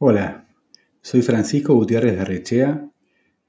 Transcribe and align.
Hola, 0.00 0.46
soy 1.00 1.22
Francisco 1.22 1.74
Gutiérrez 1.74 2.16
de 2.16 2.24
Rechea 2.24 2.88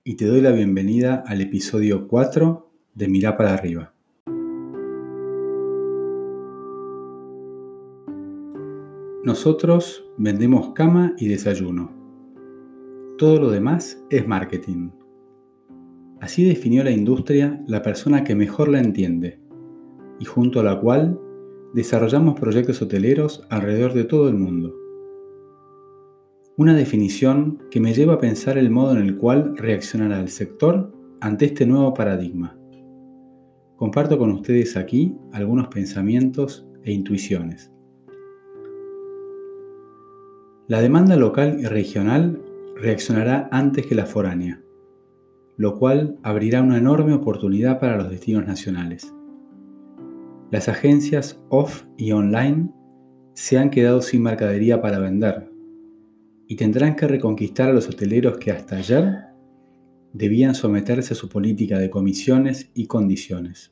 y 0.04 0.16
te 0.16 0.26
doy 0.26 0.42
la 0.42 0.50
bienvenida 0.50 1.24
al 1.28 1.42
episodio 1.42 2.08
4 2.08 2.72
de 2.96 3.08
Mirá 3.08 3.38
para 3.38 3.54
arriba. 3.54 3.94
Nosotros 9.24 10.10
vendemos 10.18 10.74
cama 10.74 11.14
y 11.20 11.28
desayuno. 11.28 11.92
Todo 13.20 13.40
lo 13.40 13.52
demás 13.52 14.04
es 14.10 14.28
marketing. 14.28 14.90
Así 16.20 16.44
definió 16.46 16.84
la 16.84 16.90
industria 16.90 17.64
la 17.68 17.84
persona 17.84 18.24
que 18.24 18.34
mejor 18.34 18.70
la 18.70 18.80
entiende 18.80 19.40
y 20.20 20.26
junto 20.26 20.62
a 20.62 20.64
la 20.64 20.80
cual 20.80 21.20
desarrollamos 21.76 22.40
proyectos 22.40 22.82
hoteleros 22.82 23.46
alrededor 23.52 23.94
de 23.94 24.06
todo 24.06 24.30
el 24.30 24.34
mundo. 24.34 24.79
Una 26.60 26.76
definición 26.76 27.64
que 27.72 27.80
me 27.80 27.94
lleva 27.94 28.16
a 28.16 28.20
pensar 28.20 28.58
el 28.58 28.70
modo 28.70 28.92
en 28.92 28.98
el 28.98 29.16
cual 29.16 29.56
reaccionará 29.56 30.20
el 30.20 30.28
sector 30.28 30.92
ante 31.22 31.46
este 31.46 31.66
nuevo 31.66 31.94
paradigma. 31.94 32.60
Comparto 33.78 34.18
con 34.18 34.34
ustedes 34.34 34.76
aquí 34.76 35.16
algunos 35.32 35.70
pensamientos 35.70 36.68
e 36.84 36.92
intuiciones. 36.92 37.72
La 40.68 40.82
demanda 40.82 41.16
local 41.16 41.62
y 41.62 41.66
regional 41.66 42.44
reaccionará 42.76 43.48
antes 43.54 43.86
que 43.86 43.96
la 43.96 44.06
foránea, 44.06 44.62
lo 45.56 45.80
cual 45.80 46.20
abrirá 46.24 46.62
una 46.62 46.78
enorme 46.78 47.14
oportunidad 47.14 47.80
para 47.80 47.96
los 47.96 48.10
destinos 48.10 48.46
nacionales. 48.46 49.16
Las 50.52 50.68
agencias 50.68 51.42
off 51.48 51.86
y 51.96 52.12
online 52.12 52.70
se 53.34 53.58
han 53.58 53.70
quedado 53.70 54.02
sin 54.02 54.24
mercadería 54.24 54.82
para 54.82 55.00
vender 55.00 55.50
y 56.52 56.56
tendrán 56.56 56.96
que 56.96 57.08
reconquistar 57.08 57.70
a 57.70 57.74
los 57.74 57.88
hoteleros 57.88 58.40
que 58.40 58.52
hasta 58.52 58.78
ayer 58.78 59.20
debían 60.14 60.56
someterse 60.56 61.14
a 61.14 61.16
su 61.16 61.30
política 61.30 61.78
de 61.78 61.92
comisiones 61.92 62.72
y 62.74 62.88
condiciones. 62.88 63.72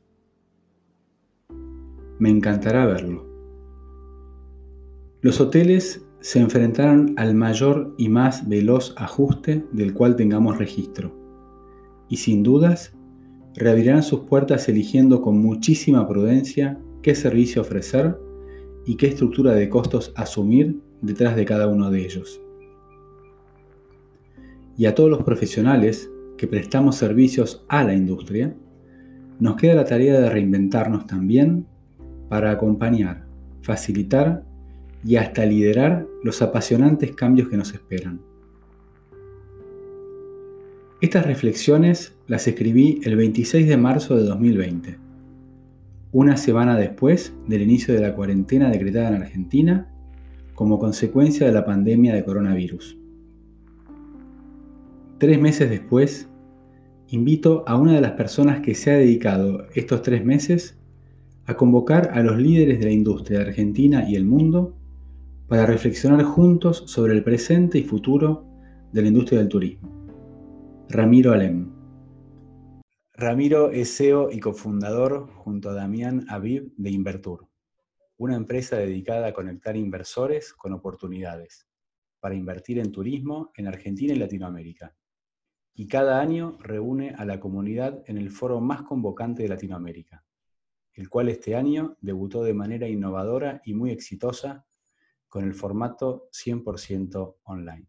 Me 2.20 2.30
encantará 2.30 2.86
verlo. 2.86 3.26
Los 5.22 5.40
hoteles 5.40 6.06
se 6.20 6.38
enfrentaron 6.38 7.14
al 7.16 7.34
mayor 7.34 7.96
y 7.98 8.08
más 8.08 8.48
veloz 8.48 8.94
ajuste 8.96 9.66
del 9.72 9.92
cual 9.92 10.14
tengamos 10.14 10.56
registro, 10.56 11.12
y 12.08 12.18
sin 12.18 12.44
dudas 12.44 12.96
reabrirán 13.56 14.04
sus 14.04 14.20
puertas 14.20 14.68
eligiendo 14.68 15.20
con 15.20 15.38
muchísima 15.38 16.06
prudencia 16.06 16.78
qué 17.02 17.16
servicio 17.16 17.62
ofrecer 17.62 18.16
y 18.86 18.94
qué 18.94 19.08
estructura 19.08 19.52
de 19.54 19.68
costos 19.68 20.12
asumir 20.14 20.80
detrás 21.02 21.34
de 21.34 21.44
cada 21.44 21.66
uno 21.66 21.90
de 21.90 22.04
ellos 22.04 22.40
y 24.78 24.86
a 24.86 24.94
todos 24.94 25.10
los 25.10 25.24
profesionales 25.24 26.08
que 26.38 26.46
prestamos 26.46 26.94
servicios 26.94 27.64
a 27.68 27.82
la 27.82 27.94
industria, 27.94 28.54
nos 29.40 29.56
queda 29.56 29.74
la 29.74 29.84
tarea 29.84 30.20
de 30.20 30.30
reinventarnos 30.30 31.06
también 31.06 31.66
para 32.28 32.52
acompañar, 32.52 33.26
facilitar 33.60 34.44
y 35.04 35.16
hasta 35.16 35.44
liderar 35.44 36.06
los 36.22 36.40
apasionantes 36.42 37.12
cambios 37.12 37.48
que 37.48 37.56
nos 37.56 37.74
esperan. 37.74 38.20
Estas 41.00 41.26
reflexiones 41.26 42.16
las 42.28 42.46
escribí 42.46 43.00
el 43.02 43.16
26 43.16 43.68
de 43.68 43.76
marzo 43.76 44.16
de 44.16 44.24
2020, 44.24 44.96
una 46.12 46.36
semana 46.36 46.76
después 46.76 47.34
del 47.48 47.62
inicio 47.62 47.94
de 47.94 48.00
la 48.00 48.14
cuarentena 48.14 48.70
decretada 48.70 49.08
en 49.08 49.22
Argentina 49.22 49.92
como 50.54 50.78
consecuencia 50.78 51.46
de 51.46 51.52
la 51.52 51.64
pandemia 51.64 52.14
de 52.14 52.24
coronavirus. 52.24 52.97
Tres 55.18 55.40
meses 55.40 55.68
después, 55.68 56.30
invito 57.08 57.64
a 57.66 57.76
una 57.76 57.92
de 57.92 58.00
las 58.00 58.12
personas 58.12 58.60
que 58.60 58.76
se 58.76 58.92
ha 58.92 58.94
dedicado 58.94 59.66
estos 59.74 60.02
tres 60.02 60.24
meses 60.24 60.78
a 61.44 61.56
convocar 61.56 62.10
a 62.12 62.22
los 62.22 62.38
líderes 62.38 62.78
de 62.78 62.84
la 62.84 62.92
industria 62.92 63.40
Argentina 63.40 64.08
y 64.08 64.14
el 64.14 64.24
mundo 64.24 64.76
para 65.48 65.66
reflexionar 65.66 66.22
juntos 66.22 66.84
sobre 66.86 67.14
el 67.14 67.24
presente 67.24 67.78
y 67.78 67.82
futuro 67.82 68.46
de 68.92 69.02
la 69.02 69.08
industria 69.08 69.40
del 69.40 69.48
turismo. 69.48 69.90
Ramiro 70.88 71.32
Alem. 71.32 71.68
Ramiro 73.14 73.72
es 73.72 73.96
CEO 73.96 74.30
y 74.30 74.38
cofundador 74.38 75.28
junto 75.30 75.70
a 75.70 75.74
Damián 75.74 76.26
Aviv 76.28 76.72
de 76.76 76.90
Invertur, 76.92 77.48
una 78.18 78.36
empresa 78.36 78.76
dedicada 78.76 79.26
a 79.26 79.32
conectar 79.32 79.76
inversores 79.76 80.52
con 80.52 80.74
oportunidades 80.74 81.66
para 82.20 82.36
invertir 82.36 82.78
en 82.78 82.92
turismo 82.92 83.50
en 83.56 83.66
Argentina 83.66 84.12
y 84.12 84.16
Latinoamérica 84.16 84.94
y 85.74 85.86
cada 85.86 86.20
año 86.20 86.58
reúne 86.60 87.14
a 87.16 87.24
la 87.24 87.38
comunidad 87.38 88.02
en 88.06 88.18
el 88.18 88.30
foro 88.30 88.60
más 88.60 88.82
convocante 88.82 89.42
de 89.42 89.48
Latinoamérica, 89.48 90.24
el 90.94 91.08
cual 91.08 91.28
este 91.28 91.54
año 91.54 91.96
debutó 92.00 92.42
de 92.42 92.54
manera 92.54 92.88
innovadora 92.88 93.62
y 93.64 93.74
muy 93.74 93.90
exitosa 93.90 94.66
con 95.28 95.44
el 95.44 95.54
formato 95.54 96.28
100% 96.32 97.36
online. 97.44 97.86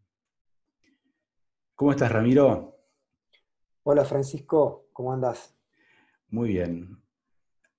¿Cómo 1.73 1.91
estás, 1.91 2.11
Ramiro? 2.11 2.77
Hola, 3.83 4.03
Francisco, 4.03 4.89
¿cómo 4.91 5.13
andas? 5.13 5.57
Muy 6.27 6.49
bien. 6.49 7.01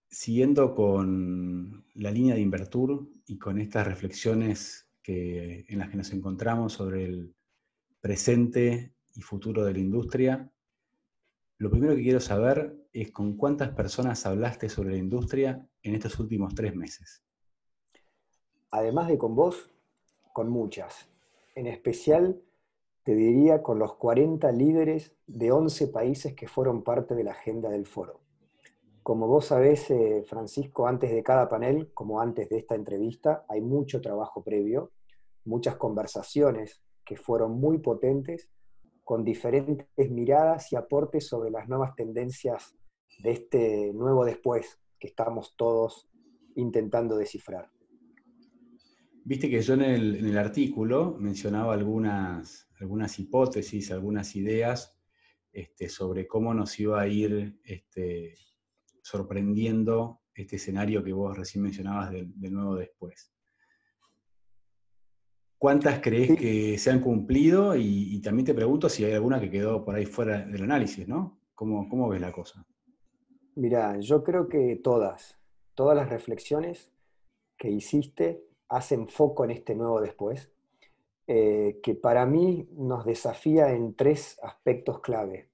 Siguiendo 0.08 0.74
con 0.74 1.86
la 1.94 2.10
línea 2.10 2.34
de 2.34 2.40
Invertur 2.40 3.08
y 3.26 3.38
con 3.38 3.60
estas 3.60 3.86
reflexiones 3.86 4.90
que, 5.02 5.66
en 5.68 5.78
las 5.78 5.90
que 5.90 5.98
nos 5.98 6.12
encontramos 6.12 6.72
sobre 6.72 7.04
el 7.04 7.34
presente 8.00 8.94
y 9.14 9.20
futuro 9.20 9.64
de 9.64 9.72
la 9.72 9.78
industria. 9.78 10.50
Lo 11.58 11.70
primero 11.70 11.94
que 11.94 12.02
quiero 12.02 12.20
saber 12.20 12.76
es 12.92 13.10
con 13.10 13.36
cuántas 13.36 13.70
personas 13.70 14.24
hablaste 14.26 14.68
sobre 14.68 14.92
la 14.92 14.98
industria 14.98 15.66
en 15.82 15.94
estos 15.94 16.18
últimos 16.18 16.54
tres 16.54 16.74
meses. 16.74 17.22
Además 18.70 19.08
de 19.08 19.18
con 19.18 19.34
vos, 19.34 19.70
con 20.32 20.48
muchas. 20.48 21.08
En 21.54 21.66
especial, 21.66 22.40
te 23.02 23.14
diría 23.14 23.62
con 23.62 23.78
los 23.78 23.94
40 23.94 24.50
líderes 24.52 25.12
de 25.26 25.52
11 25.52 25.88
países 25.88 26.34
que 26.34 26.48
fueron 26.48 26.82
parte 26.82 27.14
de 27.14 27.24
la 27.24 27.32
agenda 27.32 27.68
del 27.70 27.86
foro. 27.86 28.20
Como 29.02 29.26
vos 29.26 29.46
sabés, 29.46 29.90
eh, 29.90 30.22
Francisco, 30.26 30.86
antes 30.86 31.10
de 31.10 31.22
cada 31.22 31.48
panel, 31.48 31.92
como 31.94 32.20
antes 32.20 32.48
de 32.48 32.58
esta 32.58 32.74
entrevista, 32.74 33.44
hay 33.48 33.60
mucho 33.60 34.00
trabajo 34.00 34.44
previo, 34.44 34.92
muchas 35.44 35.76
conversaciones 35.76 36.82
que 37.04 37.16
fueron 37.16 37.58
muy 37.58 37.78
potentes 37.78 38.48
con 39.10 39.24
diferentes 39.24 40.08
miradas 40.08 40.72
y 40.72 40.76
aportes 40.76 41.26
sobre 41.26 41.50
las 41.50 41.68
nuevas 41.68 41.96
tendencias 41.96 42.76
de 43.18 43.32
este 43.32 43.92
nuevo 43.92 44.24
después 44.24 44.78
que 45.00 45.08
estamos 45.08 45.56
todos 45.56 46.08
intentando 46.54 47.16
descifrar. 47.16 47.72
Viste 49.24 49.50
que 49.50 49.62
yo 49.62 49.74
en 49.74 49.82
el, 49.82 50.38
artículo 50.38 51.16
mencionaba 51.18 51.74
algunas, 51.74 52.68
algunas 52.78 53.18
hipótesis, 53.18 53.90
algunas 53.90 54.36
ideas 54.36 54.96
este, 55.50 55.88
sobre 55.88 56.28
cómo 56.28 56.54
nos 56.54 56.78
iba 56.78 57.00
a 57.00 57.08
ir 57.08 57.58
este, 57.64 58.34
sorprendiendo 59.02 60.20
este 60.32 60.54
escenario 60.54 61.02
que 61.02 61.12
vos 61.12 61.36
recién 61.36 61.64
mencionabas 61.64 62.12
del 62.12 62.52
nuevo 62.52 62.76
después. 62.76 63.32
¿Cuántas 65.60 66.00
crees 66.00 66.38
que 66.38 66.78
se 66.78 66.90
han 66.90 67.00
cumplido? 67.00 67.76
Y, 67.76 68.18
también 68.22 68.46
te 68.46 68.54
pregunto 68.54 68.88
si 68.88 69.04
hay 69.04 69.12
alguna 69.12 69.38
que 69.38 69.50
quedó 69.50 69.84
por 69.84 69.94
ahí 69.94 70.06
fuera 70.06 70.40
del 70.40 70.62
análisis, 70.62 71.06
¿no? 71.06 71.38
¿Cómo, 71.54 71.86
cómo 71.86 72.08
ves 72.08 72.22
la 72.22 72.32
cosa? 72.32 72.64
Mira, 73.56 73.98
yo 74.00 74.24
creo 74.24 74.48
que 74.48 74.80
todas, 74.82 75.38
todas 75.74 75.94
las 75.94 76.08
reflexiones 76.08 76.90
que 77.58 77.68
hiciste 77.68 78.42
hacen 78.70 79.06
foco 79.06 79.44
en 79.44 79.50
este 79.50 79.74
nuevo 79.74 80.00
después, 80.00 80.50
eh, 81.26 81.78
que 81.82 81.94
para 81.94 82.24
mí 82.24 82.66
nos 82.72 83.04
desafía 83.04 83.70
en 83.74 83.94
tres 83.94 84.40
aspectos 84.42 85.00
clave. 85.00 85.50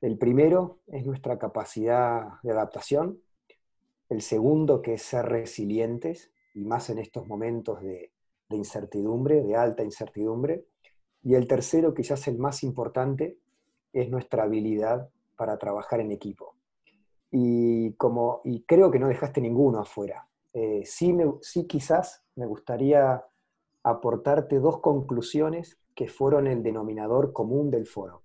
El 0.00 0.16
primero 0.16 0.80
es 0.86 1.04
nuestra 1.04 1.38
capacidad 1.38 2.40
de 2.42 2.52
adaptación, 2.52 3.20
el 4.08 4.22
segundo 4.22 4.80
que 4.80 4.94
es 4.94 5.02
ser 5.02 5.26
resilientes, 5.26 6.32
y 6.54 6.64
más 6.64 6.88
en 6.88 7.00
estos 7.00 7.26
momentos 7.26 7.82
de, 7.82 8.15
de 8.48 8.56
incertidumbre, 8.56 9.42
de 9.42 9.56
alta 9.56 9.82
incertidumbre. 9.82 10.66
Y 11.22 11.34
el 11.34 11.48
tercero, 11.48 11.94
quizás 11.94 12.28
el 12.28 12.38
más 12.38 12.62
importante, 12.62 13.38
es 13.92 14.08
nuestra 14.10 14.44
habilidad 14.44 15.08
para 15.36 15.58
trabajar 15.58 16.00
en 16.00 16.12
equipo. 16.12 16.56
Y, 17.30 17.92
como, 17.94 18.40
y 18.44 18.62
creo 18.62 18.90
que 18.90 18.98
no 18.98 19.08
dejaste 19.08 19.40
ninguno 19.40 19.80
afuera. 19.80 20.28
Eh, 20.52 20.82
sí, 20.84 21.12
me, 21.12 21.34
sí 21.42 21.66
quizás 21.66 22.24
me 22.36 22.46
gustaría 22.46 23.24
aportarte 23.82 24.58
dos 24.58 24.80
conclusiones 24.80 25.78
que 25.94 26.08
fueron 26.08 26.46
el 26.46 26.62
denominador 26.62 27.32
común 27.32 27.70
del 27.70 27.86
foro. 27.86 28.22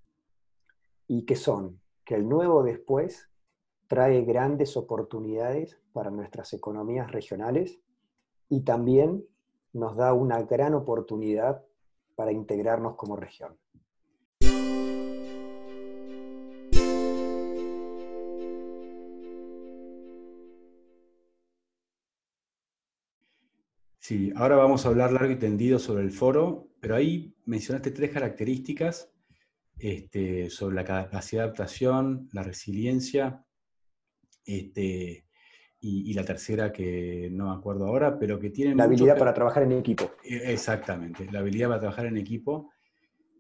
Y 1.08 1.26
que 1.26 1.36
son 1.36 1.82
que 2.06 2.16
el 2.16 2.28
nuevo 2.28 2.64
después 2.64 3.30
trae 3.88 4.22
grandes 4.24 4.78
oportunidades 4.78 5.80
para 5.94 6.12
nuestras 6.12 6.54
economías 6.54 7.12
regionales 7.12 7.80
y 8.50 8.62
también 8.62 9.26
nos 9.74 9.96
da 9.96 10.14
una 10.14 10.42
gran 10.44 10.74
oportunidad 10.74 11.64
para 12.16 12.32
integrarnos 12.32 12.96
como 12.96 13.16
región. 13.16 13.58
Sí, 24.00 24.34
ahora 24.36 24.58
vamos 24.58 24.86
a 24.86 24.90
hablar 24.90 25.14
largo 25.14 25.32
y 25.32 25.40
tendido 25.40 25.80
sobre 25.80 26.04
el 26.04 26.12
foro, 26.12 26.68
pero 26.82 26.96
ahí 26.96 27.34
mencionaste 27.46 27.92
tres 27.92 28.12
características 28.12 29.10
este, 29.78 30.50
sobre 30.50 30.76
la 30.76 30.84
capacidad 30.84 31.44
de 31.44 31.46
adaptación, 31.46 32.28
la 32.34 32.44
resiliencia 32.44 33.46
este, 34.44 35.26
y, 35.84 36.14
la 36.14 36.24
tercera 36.24 36.72
que 36.72 37.30
no 37.32 37.50
me 37.50 37.58
acuerdo 37.58 37.88
ahora, 37.88 38.20
pero 38.20 38.40
que 38.40 38.52
tienen... 38.52 38.78
La 38.78 38.84
habilidad 38.84 39.18
para 39.18 39.34
trabajar 39.34 39.64
en 39.64 39.72
equipo. 39.72 40.12
E, 40.24 40.54
exactamente, 40.54 41.28
la 41.32 41.40
habilidad 41.40 41.70
para 41.70 41.80
trabajar 41.80 42.06
en 42.06 42.18
equipo, 42.18 42.70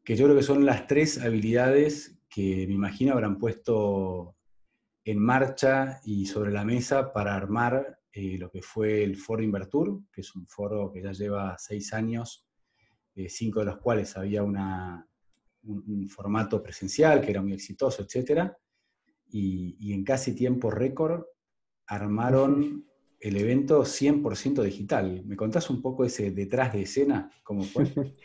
que 0.03 0.15
yo 0.15 0.25
creo 0.25 0.35
que 0.35 0.43
son 0.43 0.65
las 0.65 0.87
tres 0.87 1.19
habilidades 1.19 2.19
que 2.27 2.65
me 2.67 2.73
imagino 2.73 3.13
habrán 3.13 3.37
puesto 3.37 4.35
en 5.05 5.19
marcha 5.19 6.01
y 6.03 6.25
sobre 6.25 6.51
la 6.51 6.65
mesa 6.65 7.13
para 7.13 7.35
armar 7.35 7.99
eh, 8.11 8.37
lo 8.39 8.49
que 8.49 8.63
fue 8.63 9.03
el 9.03 9.17
Foro 9.17 9.43
Invertur, 9.43 10.01
que 10.11 10.21
es 10.21 10.35
un 10.35 10.47
foro 10.47 10.91
que 10.91 11.03
ya 11.03 11.11
lleva 11.11 11.55
seis 11.59 11.93
años, 11.93 12.47
eh, 13.13 13.29
cinco 13.29 13.59
de 13.59 13.67
los 13.67 13.77
cuales 13.77 14.17
había 14.17 14.41
una, 14.41 15.07
un, 15.63 16.09
formato 16.09 16.63
presencial 16.63 17.21
que 17.21 17.31
era 17.31 17.41
muy 17.41 17.53
exitoso, 17.53 18.03
etc. 18.03 18.51
Y, 19.29 19.77
y 19.79 19.93
en 19.93 20.03
casi 20.03 20.33
tiempo 20.33 20.71
récord 20.71 21.23
armaron 21.91 22.85
el 23.19 23.35
evento 23.35 23.83
100% 23.83 24.63
digital. 24.63 25.23
¿Me 25.25 25.35
contás 25.35 25.69
un 25.69 25.81
poco 25.81 26.05
ese 26.05 26.31
detrás 26.31 26.71
de 26.71 26.83
escena? 26.83 27.29
¿Cómo 27.43 27.63
fue? 27.63 27.83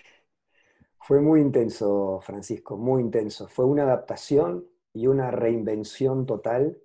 fue 1.00 1.20
muy 1.20 1.40
intenso, 1.40 2.20
Francisco, 2.22 2.76
muy 2.76 3.02
intenso. 3.02 3.48
Fue 3.48 3.64
una 3.64 3.82
adaptación 3.82 4.64
y 4.94 5.08
una 5.08 5.32
reinvención 5.32 6.26
total 6.26 6.78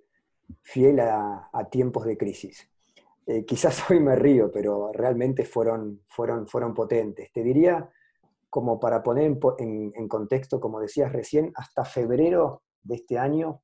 fiel 0.60 0.98
a, 0.98 1.48
tiempos 1.70 2.04
de 2.04 2.18
crisis. 2.18 2.68
Eh, 3.26 3.44
quizás 3.44 3.80
hoy 3.88 4.00
me 4.00 4.16
río, 4.16 4.50
pero 4.50 4.90
realmente 4.92 5.44
fueron, 5.44 6.00
fueron, 6.08 6.48
fueron 6.48 6.74
potentes. 6.74 7.30
Te 7.30 7.44
diría, 7.44 7.88
como 8.50 8.80
para 8.80 9.04
poner 9.04 9.38
en, 9.58 9.92
en 9.94 10.08
contexto, 10.08 10.58
como 10.58 10.80
decías 10.80 11.12
recién, 11.12 11.52
hasta 11.54 11.84
febrero 11.84 12.62
de 12.82 12.96
este 12.96 13.18
año 13.18 13.62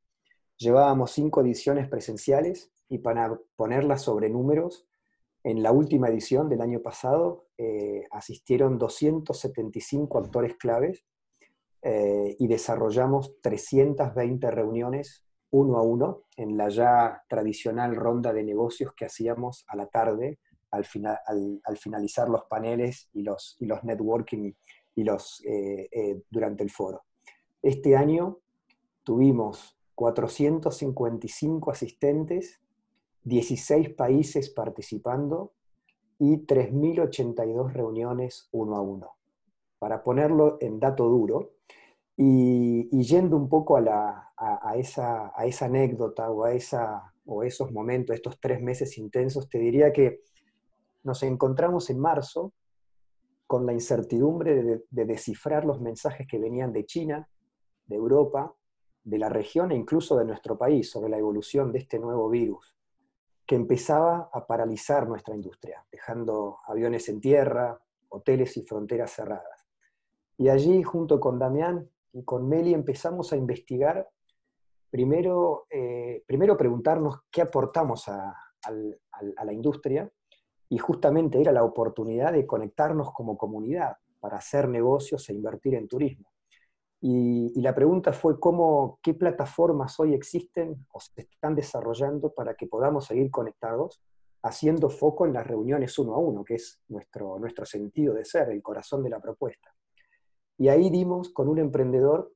llevábamos 0.56 1.11
cinco 1.11 1.41
ediciones 1.41 1.88
presenciales 1.88 2.70
y 2.88 2.99
para 2.99 3.38
ponerlas 3.56 4.02
sobre 4.02 4.31
números, 4.31 4.87
en 5.44 5.62
la 5.62 5.73
última 5.73 6.08
edición 6.08 6.49
del 6.49 6.61
año 6.61 6.81
pasado 6.81 7.46
eh, 7.56 8.05
asistieron 8.11 8.79
275 8.79 10.19
actores 10.19 10.56
claves 10.56 11.05
eh, 11.82 12.37
y 12.38 12.49
desarrollamos 12.49 13.40
320 13.40 14.50
reuniones 14.50 15.25
uno 15.50 15.79
a 15.79 15.82
uno 15.82 16.25
en 16.37 16.56
la 16.56 16.69
ya 16.69 17.23
tradicional 17.29 17.96
ronda 17.96 18.32
de 18.32 18.44
negocios 18.44 18.93
que 18.94 19.06
hacíamos 19.06 19.64
a 19.69 19.76
la 19.76 19.87
tarde 19.87 20.41
al, 20.70 20.84
al, 21.64 21.79
finalizar 21.79 22.29
los 22.29 22.44
paneles 22.44 23.08
y 23.14 23.23
los, 23.23 23.56
y 23.58 23.64
los 23.64 23.82
networking 23.84 24.52
y 24.94 25.05
los, 25.05 25.43
eh, 25.46 26.20
durante 26.29 26.64
el 26.64 26.70
foro. 26.70 27.05
Este 27.62 27.96
año 27.96 28.41
tuvimos 29.05 29.79
455 29.94 31.70
asistentes 31.70 32.61
16 33.29 33.91
países 33.91 34.49
participando 34.49 35.53
y 36.19 36.47
3.082 36.47 37.73
reuniones 37.73 38.49
uno 38.53 38.77
a 38.77 38.81
uno. 38.81 39.17
Para 39.79 40.03
ponerlo 40.03 40.57
en 40.61 40.81
dato 40.81 41.05
duro, 41.05 41.53
y, 42.17 42.89
yendo 43.01 43.37
un 43.37 43.49
poco 43.49 43.77
a, 43.77 43.85
esa, 44.77 45.33
a, 45.37 45.47
esa, 45.47 45.67
anécdota 45.67 46.29
o 46.31 46.45
a 46.45 46.53
esa, 46.53 47.15
o 47.27 47.45
esos 47.45 47.71
momentos, 47.71 48.17
estos 48.17 48.41
tres 48.41 48.61
meses 48.61 48.99
intensos, 48.99 49.49
te 49.49 49.59
diría 49.59 49.93
que 49.93 50.23
nos 51.05 51.23
encontramos 51.23 51.91
en 51.91 52.01
marzo 52.01 52.53
con 53.47 53.67
la 53.67 53.73
incertidumbre 53.73 54.63
de, 54.63 54.85
de 54.91 55.05
descifrar 55.05 55.65
los 55.65 55.81
mensajes 55.81 56.27
que 56.27 56.41
venían 56.41 56.73
de 56.73 56.87
China, 56.87 57.29
de 57.87 57.95
Europa, 57.95 58.53
de 59.05 59.19
la 59.19 59.29
región 59.29 59.71
e 59.71 59.77
incluso 59.77 60.17
de 60.17 60.25
nuestro 60.25 60.59
país 60.59 60.91
sobre 60.91 61.11
la 61.11 61.19
evolución 61.19 61.71
de 61.71 61.79
este 61.79 62.01
nuevo 62.01 62.29
virus 62.29 62.78
que 63.49 63.56
empezaba 63.56 64.29
a 64.31 64.47
paralizar 64.47 65.09
nuestra 65.09 65.35
industria, 65.35 65.83
dejando 65.91 66.59
aviones 66.67 67.09
en 67.09 67.19
tierra, 67.19 67.81
hoteles 68.11 68.55
y 68.59 68.62
fronteras 68.62 69.11
cerradas. 69.11 69.67
Y 70.37 70.50
allí, 70.50 70.83
junto 70.83 71.19
con 71.19 71.39
Damián 71.39 71.89
y 72.12 72.25
con 72.25 72.47
Meli, 72.47 72.75
empezamos 72.75 73.33
a 73.33 73.37
investigar, 73.37 74.06
primero, 74.91 75.67
eh, 75.71 76.23
primero 76.27 76.59
preguntarnos 76.59 77.21
qué 77.31 77.41
aportamos 77.41 78.06
a, 78.09 78.37
a 78.65 79.45
la 79.45 79.53
industria, 79.55 80.12
y 80.69 80.77
justamente 80.77 81.41
era 81.41 81.51
la 81.51 81.65
oportunidad 81.65 82.35
de 82.35 82.47
conectarnos 82.47 83.12
como 83.15 83.39
comunidad 83.39 83.97
para 84.21 84.37
hacer 84.37 84.69
negocios 84.69 85.27
e 85.31 85.33
invertir 85.33 85.75
en 85.75 85.89
turismo. 85.89 86.31
Y, 87.00 87.61
la 87.61 87.75
pregunta 87.75 88.12
fue 88.12 88.41
cómo, 88.41 88.99
qué 89.03 89.15
plataformas 89.15 89.99
hoy 90.00 90.15
existen 90.15 90.87
o 90.93 91.00
se 91.00 91.23
están 91.23 91.55
desarrollando 91.55 92.33
para 92.33 92.55
que 92.55 92.67
podamos 92.67 93.06
seguir 93.06 93.31
conectados, 93.31 94.03
haciendo 94.43 94.89
foco 94.91 95.27
en 95.27 95.33
las 95.33 95.47
reuniones 95.47 95.99
uno 95.99 96.15
a 96.15 96.19
uno, 96.19 96.45
que 96.45 96.55
es 96.55 96.81
nuestro, 96.89 97.39
nuestro 97.39 97.65
sentido 97.65 98.15
de 98.15 98.25
ser, 98.25 98.50
el 98.50 98.62
corazón 98.62 99.03
de 99.03 99.11
la 99.11 99.21
propuesta. 99.21 99.75
Y 100.56 100.69
ahí 100.69 100.91
dimos 100.91 101.31
con 101.31 101.49
un 101.49 101.59
emprendedor 101.59 102.33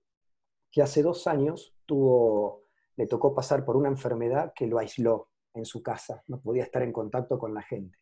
que 0.70 0.82
hace 0.82 1.03
dos 1.03 1.26
años 1.26 1.75
tuvo, 1.87 2.65
le 2.97 3.06
tocó 3.06 3.35
pasar 3.35 3.65
por 3.65 3.76
una 3.76 3.88
enfermedad 3.88 4.53
que 4.55 4.67
lo 4.67 4.79
aisló 4.79 5.29
en 5.55 5.65
su 5.65 5.82
casa, 5.82 6.23
no 6.29 6.41
podía 6.41 6.62
estar 6.62 6.82
en 6.82 6.93
contacto 6.93 7.38
con 7.38 7.53
la 7.53 7.62
gente. 7.62 7.99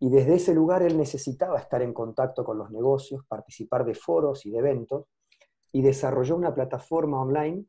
Y 0.00 0.10
desde 0.10 0.34
ese 0.34 0.54
lugar 0.54 0.82
él 0.82 0.98
necesitaba 0.98 1.58
estar 1.58 1.80
en 1.82 1.94
contacto 1.94 2.44
con 2.44 2.58
los 2.58 2.70
negocios, 2.70 3.24
participar 3.26 3.84
de 3.84 3.94
foros 3.94 4.44
y 4.44 4.50
de 4.50 4.58
eventos, 4.58 5.06
y 5.74 5.82
desarrolló 5.82 6.36
una 6.36 6.54
plataforma 6.54 7.20
online 7.20 7.66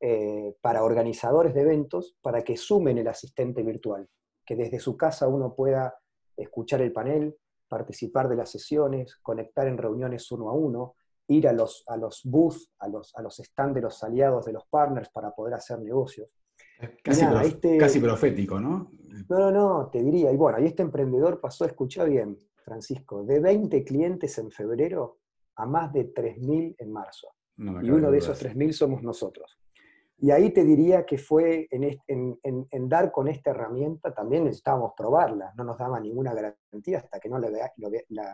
eh, 0.00 0.56
para 0.62 0.82
organizadores 0.82 1.52
de 1.52 1.60
eventos 1.60 2.16
para 2.22 2.42
que 2.42 2.56
sumen 2.56 2.96
el 2.96 3.08
asistente 3.08 3.62
virtual, 3.62 4.08
que 4.42 4.56
desde 4.56 4.80
su 4.80 4.96
casa 4.96 5.28
uno 5.28 5.54
pueda 5.54 5.94
escuchar 6.34 6.80
el 6.80 6.92
panel, 6.92 7.36
participar 7.68 8.30
de 8.30 8.36
las 8.36 8.50
sesiones, 8.50 9.16
conectar 9.16 9.66
en 9.68 9.76
reuniones 9.76 10.32
uno 10.32 10.48
a 10.48 10.54
uno, 10.54 10.94
ir 11.28 11.46
a 11.46 11.52
los, 11.52 11.84
a 11.88 11.98
los 11.98 12.22
booths, 12.24 12.72
a 12.78 12.88
los, 12.88 13.14
a 13.16 13.20
los 13.20 13.36
stands 13.36 13.74
de 13.74 13.82
los 13.82 14.02
aliados, 14.02 14.46
de 14.46 14.54
los 14.54 14.64
partners 14.68 15.10
para 15.10 15.30
poder 15.32 15.52
hacer 15.52 15.78
negocios. 15.78 16.30
Casi, 17.04 17.22
este 17.44 17.76
casi 17.76 18.00
profético, 18.00 18.58
¿no? 18.58 18.92
No, 19.28 19.38
no, 19.38 19.50
no, 19.50 19.90
te 19.90 20.02
diría. 20.02 20.32
Y 20.32 20.38
bueno, 20.38 20.58
y 20.58 20.64
este 20.64 20.80
emprendedor 20.80 21.38
pasó, 21.38 21.66
escucha 21.66 22.04
bien, 22.04 22.38
Francisco, 22.64 23.24
de 23.24 23.40
20 23.40 23.84
clientes 23.84 24.38
en 24.38 24.50
febrero 24.50 25.18
a 25.56 25.66
más 25.66 25.92
de 25.92 26.14
3.000 26.14 26.76
en 26.78 26.90
marzo 26.90 27.28
y 27.82 27.90
uno 27.90 28.10
de 28.10 28.18
esos 28.18 28.42
3.000 28.42 28.72
somos 28.72 29.02
nosotros. 29.02 29.58
Y 30.18 30.30
ahí 30.30 30.50
te 30.50 30.62
diría 30.62 31.04
que 31.04 31.18
fue 31.18 31.68
en, 31.70 32.88
dar 32.88 33.10
con 33.10 33.26
esta 33.26 33.50
herramienta, 33.50 34.14
también 34.14 34.44
necesitábamos 34.44 34.92
probarla, 34.96 35.52
no 35.56 35.64
nos 35.64 35.76
daba 35.76 35.98
ninguna 35.98 36.32
garantía 36.32 36.98
hasta 36.98 37.18
que 37.18 37.28
no 37.28 37.38
la, 37.38 37.50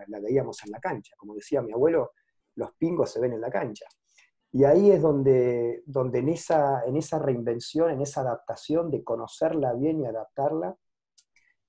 la, 0.07 0.21
veíamos 0.21 0.63
en 0.65 0.73
la 0.73 0.81
cancha. 0.81 1.15
Como 1.17 1.35
decía 1.35 1.63
mi 1.63 1.73
abuelo, 1.73 2.13
los 2.57 2.73
pingos 2.75 3.11
se 3.11 3.21
ven 3.21 3.33
en 3.33 3.41
la 3.41 3.51
cancha. 3.51 3.87
Y 4.53 4.65
ahí 4.65 4.91
es 4.91 5.01
donde, 5.01 5.83
donde 5.87 6.19
en, 6.19 6.29
esa, 6.29 6.85
en 6.85 6.97
esa 6.97 7.19
reinvención, 7.19 7.91
en 7.91 8.03
esa 8.03 8.21
adaptación 8.21 8.91
de 8.91 9.03
conocerla 9.03 9.73
bien 9.75 10.01
y 10.01 10.07
adaptarla, 10.07 10.77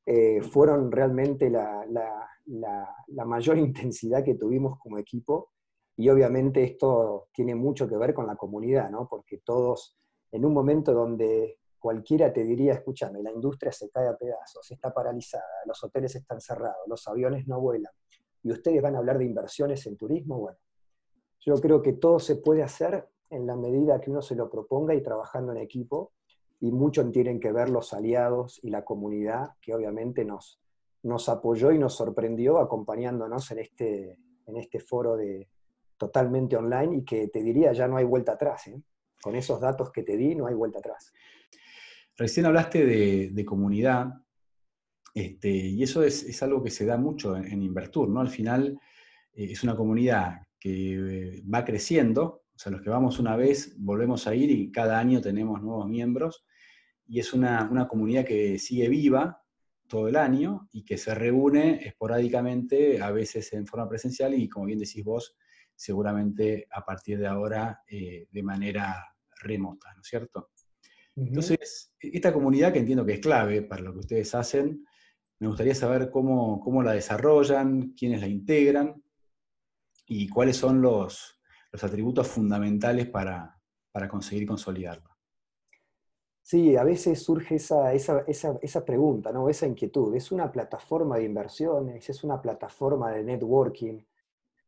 eh, 0.05 0.41
fueron 0.41 0.91
realmente 0.91 1.49
la, 1.49 1.85
la, 1.87 3.25
mayor 3.25 3.57
intensidad 3.59 4.23
que 4.23 4.35
tuvimos 4.35 4.79
como 4.79 4.97
equipo 4.97 5.51
y 5.99 6.07
obviamente 6.07 6.63
esto 6.63 7.27
tiene 7.33 7.55
mucho 7.55 7.85
que 7.85 7.97
ver 7.97 8.13
con 8.13 8.25
la 8.25 8.37
comunidad, 8.37 8.89
¿no? 8.89 9.05
Porque 9.09 9.39
todos, 9.39 9.97
en 10.31 10.45
un 10.45 10.53
momento 10.53 10.93
donde 10.93 11.59
cualquiera 11.77 12.31
te 12.31 12.45
diría, 12.45 12.71
escúchame, 12.71 13.21
la 13.21 13.33
industria 13.33 13.73
se 13.73 13.89
cae 13.89 14.07
a 14.07 14.15
pedazos, 14.15 14.71
está 14.71 14.93
paralizada, 14.93 15.43
los 15.65 15.83
hoteles 15.83 16.15
están 16.15 16.39
cerrados, 16.39 16.87
los 16.87 17.05
aviones 17.09 17.49
no 17.49 17.59
vuelan, 17.59 17.91
y 18.41 18.49
ustedes 18.49 18.81
van 18.81 18.95
a 18.95 18.99
hablar 18.99 19.17
de 19.17 19.25
inversiones 19.25 19.85
en 19.87 19.97
turismo, 19.97 20.39
bueno, 20.39 20.57
yo 21.41 21.55
creo 21.55 21.81
que 21.81 21.91
todo 21.91 22.17
se 22.19 22.37
puede 22.37 22.63
hacer 22.63 23.09
en 23.29 23.45
la 23.45 23.57
medida 23.57 23.99
que 23.99 24.09
uno 24.09 24.21
se 24.21 24.35
lo 24.35 24.49
proponga 24.49 24.95
y 24.95 25.03
trabajando 25.03 25.51
en 25.51 25.57
equipo, 25.57 26.13
y 26.61 26.71
mucho 26.71 27.11
tienen 27.11 27.41
que 27.41 27.51
ver 27.51 27.69
los 27.69 27.91
aliados 27.91 28.61
y 28.63 28.69
la 28.69 28.85
comunidad 28.85 29.49
que 29.59 29.75
obviamente 29.75 30.23
nos, 30.23 30.61
nos 31.03 31.27
apoyó 31.27 31.73
y 31.73 31.77
nos 31.77 31.95
sorprendió 31.95 32.57
acompañándonos 32.59 33.51
en 33.51 33.59
este, 33.59 34.17
en 34.45 34.55
este 34.55 34.79
foro 34.79 35.17
de, 35.17 35.49
totalmente 35.99 36.55
online 36.55 36.97
y 36.97 37.05
que 37.05 37.27
te 37.27 37.43
diría 37.43 37.73
ya 37.73 37.87
no 37.87 37.97
hay 37.97 38.05
vuelta 38.05 38.31
atrás. 38.31 38.67
¿eh? 38.67 38.81
Con 39.21 39.35
esos 39.35 39.59
datos 39.59 39.91
que 39.91 40.01
te 40.01 40.17
di 40.17 40.33
no 40.33 40.47
hay 40.47 40.55
vuelta 40.55 40.79
atrás. 40.79 41.13
Recién 42.17 42.45
hablaste 42.47 42.85
de, 42.85 43.45
comunidad 43.45 44.07
este, 45.13 45.49
y 45.49 45.83
eso 45.83 46.03
es, 46.03 46.41
algo 46.41 46.63
que 46.63 46.71
se 46.71 46.85
da 46.85 46.97
mucho 46.97 47.37
en, 47.37 47.61
Invertur, 47.61 48.09
¿no? 48.09 48.19
Al 48.21 48.29
final 48.29 48.79
eh, 49.33 49.47
es 49.51 49.63
una 49.63 49.75
comunidad 49.75 50.47
que 50.59 51.41
va 51.53 51.63
creciendo, 51.63 52.43
o 52.53 52.57
sea, 52.57 52.71
los 52.71 52.81
que 52.81 52.89
vamos 52.89 53.19
una 53.19 53.37
vez 53.37 53.75
volvemos 53.77 54.27
a 54.27 54.35
ir 54.35 54.51
y 54.51 54.71
cada 54.71 54.99
año 54.99 55.21
tenemos 55.21 55.61
nuevos 55.61 55.87
miembros, 55.87 56.45
y 57.07 57.19
es 57.19 57.33
una, 57.33 57.69
una 57.71 57.87
comunidad 57.87 58.25
que 58.25 58.59
sigue 58.59 58.89
viva 58.89 59.41
todo 59.87 60.07
el 60.07 60.17
año 60.17 60.69
y 60.71 60.83
que 60.83 60.97
se 60.97 61.15
reúne 61.15 61.79
esporádicamente, 61.85 63.01
a 63.01 63.11
veces 63.11 63.51
en 63.53 63.65
forma 63.65 63.89
presencial 63.89 64.33
y 64.33 64.47
como 64.47 64.65
bien 64.65 64.79
decís 64.79 65.03
vos, 65.03 65.37
seguramente 65.79 66.67
a 66.71 66.83
partir 66.83 67.17
de 67.19 67.27
ahora 67.27 67.83
eh, 67.87 68.27
de 68.29 68.43
manera 68.43 69.15
remota, 69.39 69.93
¿no 69.95 70.01
es 70.01 70.07
cierto? 70.07 70.49
Entonces, 71.15 71.93
esta 71.99 72.33
comunidad 72.33 72.73
que 72.73 72.79
entiendo 72.79 73.05
que 73.05 73.13
es 73.13 73.19
clave 73.21 73.61
para 73.61 73.81
lo 73.81 73.93
que 73.93 73.99
ustedes 73.99 74.35
hacen, 74.35 74.85
me 75.39 75.47
gustaría 75.47 75.73
saber 75.73 76.09
cómo, 76.11 76.59
cómo 76.59 76.83
la 76.83 76.91
desarrollan, 76.91 77.93
quiénes 77.93 78.19
la 78.19 78.27
integran 78.27 79.01
y 80.05 80.27
cuáles 80.27 80.57
son 80.57 80.81
los, 80.81 81.39
los 81.71 81.83
atributos 81.83 82.27
fundamentales 82.27 83.07
para, 83.07 83.57
para 83.93 84.09
conseguir 84.09 84.45
consolidarla. 84.45 85.17
Sí, 86.41 86.75
a 86.75 86.83
veces 86.83 87.23
surge 87.23 87.55
esa, 87.55 87.93
esa, 87.93 88.25
esa, 88.27 88.59
esa, 88.61 88.83
pregunta, 88.83 89.31
¿no? 89.31 89.47
esa 89.47 89.65
inquietud. 89.65 90.13
¿Es 90.13 90.31
una 90.33 90.51
plataforma 90.51 91.17
de 91.17 91.23
inversiones? 91.23 92.09
¿Es 92.09 92.23
una 92.25 92.41
plataforma 92.41 93.11
de 93.11 93.23
networking? 93.23 94.01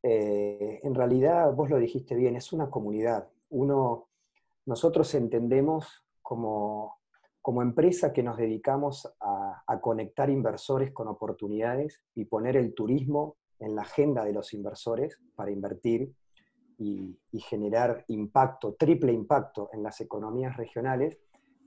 Eh, 0.04 0.80
en 0.84 0.96
realidad, 0.96 1.54
vos 1.54 1.70
lo 1.70 1.78
dijiste 1.78 2.16
bien, 2.16 2.36
es 2.36 2.54
una 2.54 2.70
comunidad. 2.70 3.28
Uno, 3.50 4.08
nosotros 4.66 5.14
entendemos 5.14 6.04
como, 6.22 7.02
como 7.42 7.62
empresa 7.62 8.14
que 8.14 8.24
nos 8.24 8.38
dedicamos 8.38 9.12
a, 9.20 9.80
conectar 9.82 10.30
inversores 10.30 10.92
con 10.92 11.08
oportunidades 11.08 12.04
y 12.14 12.26
poner 12.26 12.56
el 12.56 12.74
turismo 12.74 13.38
en 13.58 13.76
la 13.76 13.82
agenda 13.82 14.24
de 14.24 14.34
los 14.34 14.54
inversores 14.54 15.18
para 15.36 15.50
invertir 15.50 16.14
y, 16.78 17.18
generar 17.40 18.04
impacto, 18.08 18.74
triple 18.74 19.14
impacto 19.14 19.70
en 19.74 19.82
las 19.82 20.02
economías 20.02 20.58
regionales, 20.58 21.18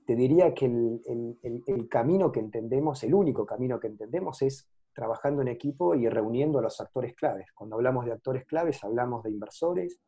te 0.07 0.15
diría 0.15 0.53
que 0.55 0.67
el, 0.67 1.39
el, 1.67 1.89
camino 1.89 2.31
que 2.31 2.41
entendemos, 2.41 3.03
el 3.05 3.15
único 3.15 3.47
camino 3.47 3.81
que 3.81 3.87
entendemos 3.87 4.43
es 4.43 4.69
trabajando 4.95 5.43
en 5.43 5.49
equipo 5.49 5.95
y 5.95 6.09
reuniendo 6.09 6.59
a 6.59 6.63
los 6.63 6.81
actores 6.81 7.15
claves. 7.15 7.49
Cuando 7.55 7.77
hablamos 7.77 8.07
de 8.07 8.13
actores 8.13 8.47
claves, 8.47 8.83
hablamos 8.85 9.23
de 9.25 9.31
inversores, 9.31 10.01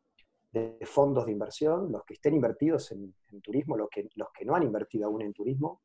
de 0.51 0.79
fondos 0.85 1.25
de 1.25 1.33
inversión, 1.33 1.91
los 1.91 2.03
que 2.05 2.13
estén 2.13 2.33
invertidos 2.33 2.91
en, 2.91 3.13
turismo, 3.43 3.77
los 3.77 3.89
que, 3.89 4.09
los 4.15 4.29
que 4.31 4.45
no 4.45 4.55
han 4.55 4.63
invertido 4.63 5.07
aún 5.07 5.21
en 5.21 5.33
turismo, 5.33 5.81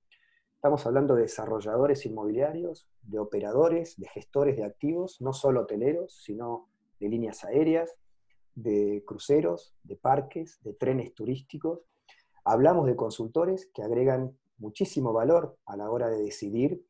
Estamos 0.62 0.87
hablando 0.87 1.16
de 1.16 1.23
desarrolladores 1.23 2.06
inmobiliarios, 2.06 2.88
de 3.02 3.18
operadores, 3.18 3.97
de 3.99 4.06
gestores 4.06 4.56
de 4.56 4.62
activos, 4.62 5.21
no 5.21 5.32
solo 5.32 5.62
hoteleros, 5.62 6.23
sino 6.23 6.68
de 7.00 7.09
líneas 7.09 7.42
aéreas, 7.42 7.97
de 8.54 9.02
cruceros, 9.04 9.75
de 9.82 9.97
parques, 9.97 10.61
de 10.62 10.73
trenes 10.75 11.14
turísticos. 11.14 11.80
Hablamos 12.44 12.87
de 12.87 12.94
consultores 12.94 13.73
que 13.75 13.82
agregan 13.82 14.38
muchísimo 14.56 15.12
valor 15.12 15.59
a 15.66 15.76
la 15.76 15.90
hora 15.90 16.09
de 16.09 16.23
decidir 16.23 16.80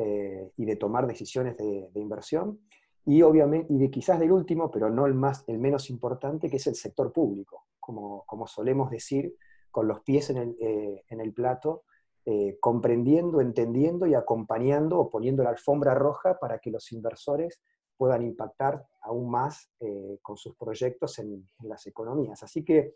eh, 0.00 0.52
y 0.56 0.64
de 0.64 0.76
tomar 0.76 1.08
decisiones 1.08 1.56
de, 1.56 1.90
inversión. 1.96 2.60
Y 3.04 3.22
obviamente, 3.22 3.72
y 3.72 3.78
de 3.78 3.90
quizás 3.90 4.20
del 4.20 4.30
último, 4.30 4.70
pero 4.70 4.88
no 4.88 5.06
el, 5.06 5.14
más, 5.14 5.42
el 5.48 5.58
menos 5.58 5.90
importante, 5.90 6.48
que 6.48 6.58
es 6.58 6.66
el 6.68 6.76
sector 6.76 7.12
público, 7.12 7.66
como, 7.80 8.22
como 8.24 8.46
solemos 8.46 8.92
decir, 8.92 9.34
con 9.72 9.88
los 9.88 10.02
pies 10.02 10.30
en 10.30 10.36
el, 10.36 10.56
eh, 10.60 11.02
en 11.08 11.20
el 11.20 11.32
plato 11.32 11.82
eh, 12.24 12.58
comprendiendo, 12.60 13.40
entendiendo 13.40 14.06
y 14.06 14.14
acompañando 14.14 15.00
o 15.00 15.10
poniendo 15.10 15.42
la 15.42 15.50
alfombra 15.50 15.96
roja 15.96 16.38
para 16.38 16.60
que 16.60 16.70
los 16.70 16.92
inversores 16.92 17.60
puedan 17.96 18.22
impactar 18.22 18.86
aún 19.02 19.28
más 19.28 19.72
con 20.22 20.36
sus 20.36 20.54
proyectos 20.54 21.18
en, 21.18 21.48
las 21.64 21.88
economías. 21.88 22.40
Así 22.44 22.64
que 22.64 22.94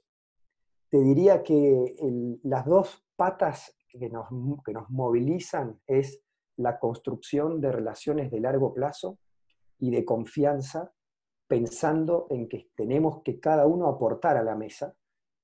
te 0.88 1.02
diría 1.02 1.42
que 1.42 1.96
las 2.44 2.64
dos 2.64 3.04
patas 3.16 3.76
que 3.88 4.08
nos, 4.08 4.28
que 4.64 4.72
nos 4.72 4.88
movilizan 4.88 5.80
es 5.88 6.22
la 6.62 6.78
construcción 6.78 7.60
de 7.60 7.72
relaciones 7.72 8.30
de 8.30 8.40
largo 8.40 8.72
plazo 8.72 9.18
y 9.78 9.90
de 9.90 10.04
confianza, 10.04 10.92
pensando 11.46 12.26
en 12.30 12.48
que 12.48 12.70
tenemos 12.74 13.22
que 13.22 13.38
cada 13.40 13.66
uno 13.66 13.88
aportar 13.88 14.36
a 14.36 14.42
la 14.42 14.54
mesa 14.54 14.94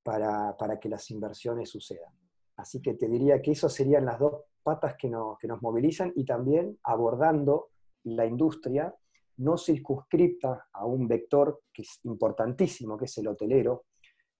para, 0.02 0.56
para 0.56 0.78
que 0.78 0.88
las 0.88 1.10
inversiones 1.10 1.68
sucedan. 1.68 2.12
Así 2.56 2.82
que 2.82 2.94
te 2.94 3.08
diría 3.08 3.40
que 3.40 3.52
esas 3.52 3.72
serían 3.72 4.04
las 4.04 4.18
dos 4.18 4.42
patas 4.62 4.96
que 4.96 5.08
nos, 5.08 5.38
movilizan 5.62 6.12
y 6.14 6.25
también 6.25 6.78
abordando 6.82 7.70
la 8.04 8.26
industria 8.26 8.94
no 9.38 9.56
circunscripta 9.56 10.66
a 10.72 10.84
un 10.84 11.06
vector 11.06 11.62
que 11.72 11.82
es 11.82 12.00
importantísimo, 12.02 12.98
que 12.98 13.04
es 13.04 13.16
el 13.18 13.28
hotelero, 13.28 13.84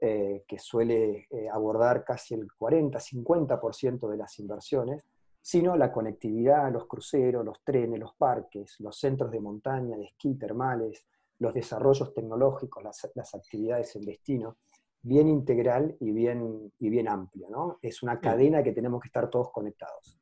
eh, 0.00 0.44
que 0.47 0.58
suele 0.58 1.28
eh, 1.30 1.49
abordar 1.49 2.04
casi 2.04 2.35
el 2.35 2.49
40-50% 2.49 4.08
de 4.08 4.16
las 4.16 4.38
inversiones, 4.38 5.04
sino 5.49 5.78
la 5.78 5.90
conectividad, 5.90 6.71
los 6.71 6.87
cruceros, 6.87 7.43
los 7.43 7.64
trenes, 7.64 7.99
los 7.99 8.14
parques, 8.17 8.76
los 8.81 8.99
centros 8.99 9.31
de 9.31 9.40
montaña, 9.40 9.97
de 9.97 10.05
esquí 10.05 10.35
termales, 10.35 11.07
los 11.38 11.55
desarrollos 11.55 12.12
tecnológicos, 12.12 12.85
las, 12.85 13.11
las 13.14 13.35
actividades 13.35 13.97
en 13.97 14.02
destino 14.02 14.59
bien 15.00 15.26
integral 15.26 15.97
y 16.00 16.12
bien, 16.12 16.71
y 16.78 16.90
bien 16.90 17.09
amplio, 17.09 17.49
¿no? 17.49 17.78
Es 17.81 18.02
una 18.02 18.21
cadena 18.21 18.62
que 18.62 18.73
tenemos 18.73 19.00
que 19.00 19.09
estar 19.09 19.31
todos 19.31 19.50
conectados. 19.50 20.21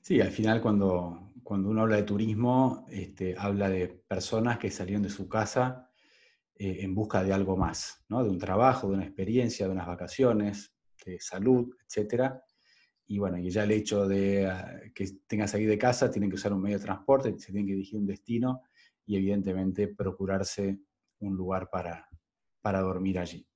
Sí, 0.00 0.20
al 0.20 0.32
final 0.32 0.60
cuando, 0.60 1.30
cuando 1.44 1.68
uno 1.68 1.82
habla 1.82 1.94
de 1.94 2.02
turismo, 2.02 2.84
este, 2.90 3.36
habla 3.38 3.68
de 3.68 4.02
personas 4.08 4.58
que 4.58 4.72
salieron 4.72 5.04
de 5.04 5.10
su 5.10 5.28
casa 5.28 5.88
eh, 6.56 6.78
en 6.80 6.96
busca 6.96 7.22
de 7.22 7.32
algo 7.32 7.56
más, 7.56 8.04
¿no? 8.08 8.24
De 8.24 8.28
un 8.28 8.40
trabajo, 8.40 8.88
de 8.88 8.94
una 8.94 9.04
experiencia, 9.04 9.66
de 9.66 9.72
unas 9.72 9.86
vacaciones, 9.86 10.74
de 11.06 11.20
salud, 11.20 11.72
etc. 11.86 12.40
Y 13.06 13.18
bueno, 13.18 13.38
y 13.38 13.50
ya 13.50 13.64
el 13.64 13.72
hecho 13.72 14.08
de 14.08 14.46
ah, 14.46 14.80
que 14.94 15.06
tengas 15.26 15.50
que 15.50 15.56
salir 15.56 15.68
de 15.68 15.78
casa, 15.78 16.10
tienen 16.10 16.30
que 16.30 16.36
usar 16.36 16.52
un 16.52 16.62
medio 16.62 16.78
de 16.78 16.84
transporte, 16.84 17.38
se 17.38 17.52
tienen 17.52 17.66
que 17.66 17.72
dirigir 17.72 17.98
un 17.98 18.06
destino 18.06 18.62
y 19.06 19.16
evidentemente 19.16 19.88
procurarse 19.88 20.78
un 21.20 21.36
lugar 21.36 21.68
para, 21.70 22.08
para 22.60 22.80
dormir 22.80 23.18
allí. 23.18 23.46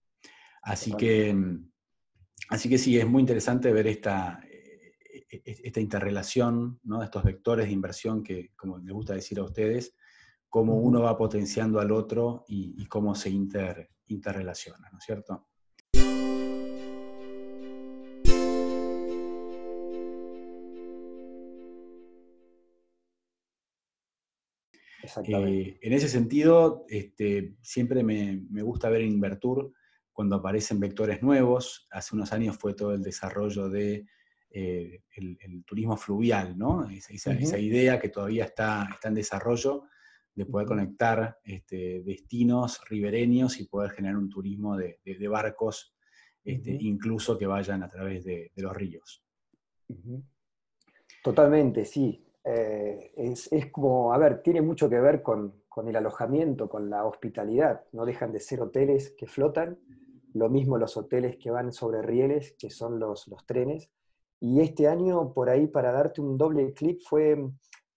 Así 0.62 0.92
que, 0.92 1.32
mm, 1.32 1.70
así 2.50 2.68
que 2.68 2.78
sí, 2.78 2.98
es 2.98 3.06
muy 3.06 3.20
interesante 3.20 3.72
ver 3.72 3.86
esta, 3.86 4.40
e, 4.44 5.28
e, 5.30 5.42
esta 5.64 5.80
interrelación, 5.80 6.80
¿no? 6.84 7.02
estos 7.02 7.24
vectores 7.24 7.66
de 7.66 7.72
inversión 7.72 8.22
que, 8.22 8.52
como 8.54 8.78
les 8.78 8.92
gusta 8.92 9.14
decir 9.14 9.38
a 9.38 9.44
ustedes, 9.44 9.94
cómo 10.48 10.76
uno 10.76 11.02
va 11.02 11.16
potenciando 11.16 11.80
al 11.80 11.92
otro 11.92 12.44
y, 12.48 12.86
cómo 12.86 13.14
se 13.14 13.30
inter, 13.30 13.90
interrelaciona, 14.06 14.88
¿no 14.90 14.98
es 14.98 15.04
cierto? 15.04 15.48
Eh, 25.26 25.78
en 25.80 25.92
ese 25.92 26.08
sentido, 26.08 26.84
este, 26.88 27.56
siempre 27.62 28.02
me, 28.02 28.44
me, 28.50 28.62
gusta 28.62 28.88
ver 28.88 29.02
en 29.02 29.12
Invertur 29.12 29.72
cuando 30.12 30.36
aparecen 30.36 30.80
vectores 30.80 31.22
nuevos. 31.22 31.86
Hace 31.90 32.14
unos 32.14 32.32
años 32.32 32.56
fue 32.56 32.74
todo 32.74 32.92
el 32.94 33.02
desarrollo 33.02 33.68
de 33.68 34.06
eh, 34.50 35.02
el, 35.16 35.62
turismo 35.64 35.96
fluvial, 35.96 36.56
¿no? 36.56 36.88
Esa, 36.88 37.58
idea 37.58 38.00
que 38.00 38.08
todavía 38.08 38.46
está, 38.46 38.88
está, 38.90 39.08
en 39.08 39.14
desarrollo 39.14 39.84
de 40.34 40.46
poder 40.46 40.66
conectar 40.66 41.38
este, 41.44 42.02
destinos 42.02 42.80
ribereños 42.88 43.60
y 43.60 43.66
poder 43.66 43.90
generar 43.90 44.16
un 44.16 44.30
turismo 44.30 44.74
de, 44.76 45.28
barcos, 45.28 45.94
este, 46.42 46.70
incluso 46.80 47.36
que 47.36 47.46
vayan 47.46 47.82
a 47.82 47.88
través 47.88 48.24
de, 48.24 48.50
los 48.56 48.74
ríos. 48.74 49.22
Totalmente, 51.22 51.84
sí. 51.84 52.24
Eh, 52.50 53.12
es, 53.14 53.50
como, 53.70 54.14
a 54.14 54.16
ver, 54.16 54.40
tiene 54.42 54.62
mucho 54.62 54.88
que 54.88 54.98
ver 54.98 55.22
con, 55.22 55.64
con 55.68 55.86
el 55.86 55.96
alojamiento, 55.96 56.66
con 56.66 56.88
la 56.88 57.04
hospitalidad. 57.04 57.84
No 57.92 58.06
dejan 58.06 58.32
de 58.32 58.40
ser 58.40 58.62
hoteles 58.62 59.10
que 59.18 59.26
flotan, 59.26 59.78
lo 60.32 60.48
mismo 60.48 60.78
los 60.78 60.96
hoteles 60.96 61.36
que 61.36 61.50
van 61.50 61.72
sobre 61.72 62.00
rieles, 62.00 62.54
que 62.58 62.70
son 62.70 62.98
los, 62.98 63.28
los 63.28 63.44
trenes. 63.44 63.90
Y 64.40 64.62
este 64.62 64.88
año, 64.88 65.34
por 65.34 65.50
ahí, 65.50 65.66
para 65.66 65.92
darte 65.92 66.22
un 66.22 66.38
doble 66.38 66.72
clic, 66.72 67.02
fue, 67.06 67.36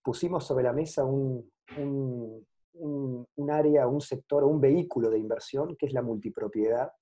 pusimos 0.02 0.44
sobre 0.44 0.64
la 0.64 0.74
mesa 0.74 1.02
un, 1.06 1.50
un, 1.78 2.46
un, 2.74 3.50
área, 3.50 3.86
un 3.86 4.02
sector, 4.02 4.44
un 4.44 4.60
vehículo 4.60 5.08
de 5.08 5.18
inversión, 5.18 5.76
que 5.76 5.86
es 5.86 5.94
la 5.94 6.02
multipropiedad, 6.02 6.92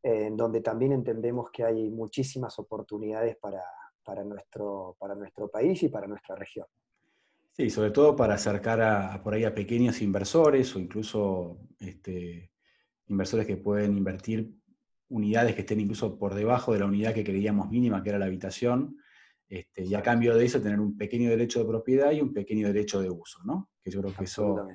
en 0.00 0.36
donde 0.36 0.60
también 0.60 0.92
entendemos 0.92 1.50
que 1.50 1.64
hay 1.64 1.90
muchísimas 1.90 2.56
oportunidades 2.60 3.36
para, 3.38 3.64
para, 4.04 4.22
nuestro, 4.22 4.94
para 5.00 5.16
nuestro 5.16 5.48
país 5.48 5.82
y 5.82 5.88
para 5.88 6.06
nuestra 6.06 6.36
región. 6.36 6.66
Sí, 7.56 7.70
sobre 7.70 7.92
todo 7.92 8.16
para 8.16 8.34
acercar 8.34 8.82
a, 8.82 9.22
por 9.22 9.32
ahí 9.32 9.44
a 9.44 9.54
pequeños 9.54 10.02
inversores 10.02 10.74
o 10.74 10.80
incluso 10.80 11.60
este, 11.78 12.50
inversores 13.06 13.46
que 13.46 13.56
pueden 13.56 13.96
invertir 13.96 14.52
unidades 15.08 15.54
que 15.54 15.60
estén 15.60 15.78
incluso 15.78 16.18
por 16.18 16.34
debajo 16.34 16.72
de 16.72 16.80
la 16.80 16.86
unidad 16.86 17.14
que 17.14 17.22
creíamos 17.22 17.70
mínima, 17.70 18.02
que 18.02 18.08
era 18.08 18.18
la 18.18 18.26
habitación, 18.26 18.96
este, 19.48 19.84
y 19.84 19.94
a 19.94 20.02
cambio 20.02 20.34
de 20.34 20.44
eso 20.44 20.60
tener 20.60 20.80
un 20.80 20.96
pequeño 20.96 21.30
derecho 21.30 21.60
de 21.60 21.66
propiedad 21.66 22.10
y 22.10 22.20
un 22.20 22.32
pequeño 22.32 22.66
derecho 22.66 23.00
de 23.00 23.08
uso, 23.08 23.38
¿no? 23.44 23.70
Que 23.80 23.92
yo 23.92 24.00
creo 24.00 24.12
que 24.12 24.24
eso 24.24 24.66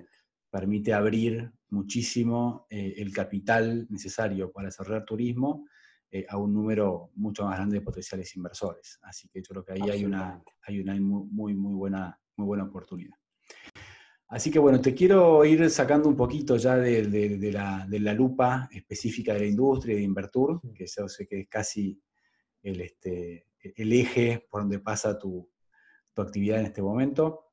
permite 0.50 0.94
abrir 0.94 1.52
muchísimo 1.70 2.66
eh, 2.70 2.94
el 2.98 3.12
capital 3.12 3.88
necesario 3.90 4.54
para 4.54 4.68
desarrollar 4.68 5.04
turismo 5.04 5.68
eh, 6.10 6.26
a 6.30 6.38
un 6.38 6.54
número 6.54 7.12
mucho 7.16 7.44
más 7.44 7.58
grande 7.58 7.80
de 7.80 7.82
potenciales 7.82 8.36
inversores. 8.36 9.00
Así 9.04 9.28
que 9.28 9.42
yo 9.42 9.50
creo 9.50 9.66
que 9.66 9.74
ahí 9.74 9.90
hay 9.90 10.06
una, 10.06 10.42
hay 10.62 10.80
una 10.80 10.96
muy, 10.96 11.54
muy, 11.56 11.74
buena, 11.74 12.20
muy 12.40 12.48
buena 12.48 12.64
oportunidad. 12.64 13.16
Así 14.30 14.52
que 14.52 14.60
bueno, 14.60 14.80
te 14.80 14.94
quiero 14.94 15.44
ir 15.44 15.70
sacando 15.70 16.08
un 16.08 16.16
poquito 16.16 16.56
ya 16.56 16.78
de, 16.78 17.52
la, 17.52 18.14
lupa 18.14 18.70
específica 18.72 19.34
de 19.34 19.40
la 19.40 19.46
industria 19.48 19.96
de 19.96 20.04
Invertur, 20.04 20.62
que 20.74 20.86
yo 20.86 21.10
sé 21.10 21.28
que 21.28 21.42
es 21.42 21.48
casi 21.50 22.00
el, 22.62 22.82
este, 22.82 23.48
el 23.60 23.92
eje 23.92 24.46
por 24.50 24.62
donde 24.62 24.80
pasa 24.80 25.18
tu, 25.18 25.50
actividad 26.16 26.60
en 26.60 26.66
este 26.66 26.82
momento. 26.82 27.46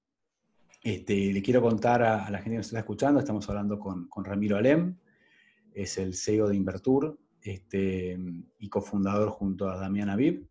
Este, 0.83 1.33
le 1.33 1.41
quiero 1.41 1.63
contar 1.63 2.03
a, 2.03 2.29
la 2.31 2.39
gente 2.39 2.51
que 2.51 2.57
nos 2.57 2.67
está 2.67 2.81
escuchando, 2.81 3.21
estamos 3.21 3.49
hablando 3.49 3.79
con, 3.79 4.09
Ramiro 4.25 4.57
Alem, 4.57 4.99
es 5.73 5.99
el 5.99 6.15
CEO 6.15 6.49
de 6.49 6.57
Invertur 6.57 7.17
este, 7.41 8.19
y 8.59 8.69
cofundador 8.69 9.29
junto 9.31 9.69
a 9.69 9.77
Damián 9.77 10.11
Aviv. 10.11 10.49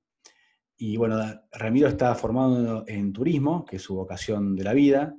Y 0.78 0.98
bueno, 0.98 1.18
Ramiro 1.52 1.88
está 1.88 2.14
formado 2.16 2.84
en 2.88 3.14
turismo, 3.14 3.64
que 3.66 3.78
es 3.78 3.82
su 3.82 3.96
vocación 3.96 4.56
de 4.56 4.64
la 4.64 4.74
vida, 4.74 5.16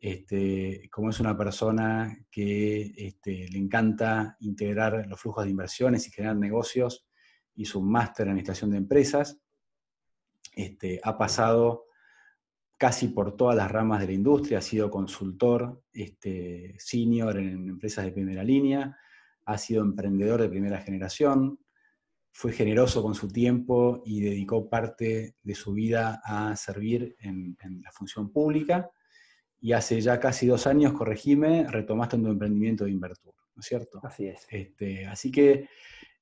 este, 0.00 0.88
como 0.90 1.10
es 1.10 1.18
una 1.18 1.36
persona 1.36 2.16
que 2.30 2.92
este, 2.96 3.48
le 3.48 3.58
encanta 3.58 4.36
integrar 4.40 5.06
los 5.08 5.20
flujos 5.20 5.44
de 5.44 5.50
inversiones 5.50 6.06
y 6.06 6.12
generar 6.12 6.36
negocios, 6.36 7.06
hizo 7.54 7.80
un 7.80 7.90
máster 7.90 8.26
en 8.26 8.30
administración 8.30 8.70
de 8.70 8.76
empresas, 8.76 9.40
este, 10.54 11.00
ha 11.02 11.18
pasado 11.18 11.86
casi 12.78 13.08
por 13.08 13.36
todas 13.36 13.56
las 13.56 13.70
ramas 13.70 14.00
de 14.00 14.06
la 14.06 14.12
industria, 14.12 14.58
ha 14.58 14.62
sido 14.62 14.90
consultor 14.90 15.82
este, 15.92 16.74
senior 16.78 17.38
en 17.38 17.68
empresas 17.68 18.04
de 18.04 18.12
primera 18.12 18.44
línea, 18.44 18.96
ha 19.46 19.58
sido 19.58 19.82
emprendedor 19.82 20.42
de 20.42 20.48
primera 20.48 20.78
generación, 20.78 21.58
fue 22.38 22.52
generoso 22.52 23.02
con 23.02 23.14
su 23.14 23.28
tiempo 23.28 24.02
y 24.04 24.20
dedicó 24.20 24.68
parte 24.68 25.36
de 25.42 25.54
su 25.54 25.72
vida 25.72 26.20
a 26.22 26.54
servir 26.56 27.16
en 27.20 27.56
la 27.82 27.90
función 27.92 28.30
pública 28.30 28.90
y 29.60 29.72
hace 29.72 30.00
ya 30.00 30.20
casi 30.20 30.46
dos 30.46 30.66
años, 30.66 30.92
corregime, 30.92 31.66
retomaste 31.68 32.18
tu 32.18 32.28
emprendimiento 32.28 32.84
de 32.84 32.90
Invertur, 32.90 33.34
¿no 33.54 33.60
es 33.60 33.66
cierto? 33.66 34.00
Así 34.02 34.26
es. 34.26 34.46
Este, 34.50 35.06
así 35.06 35.30
que 35.30 35.68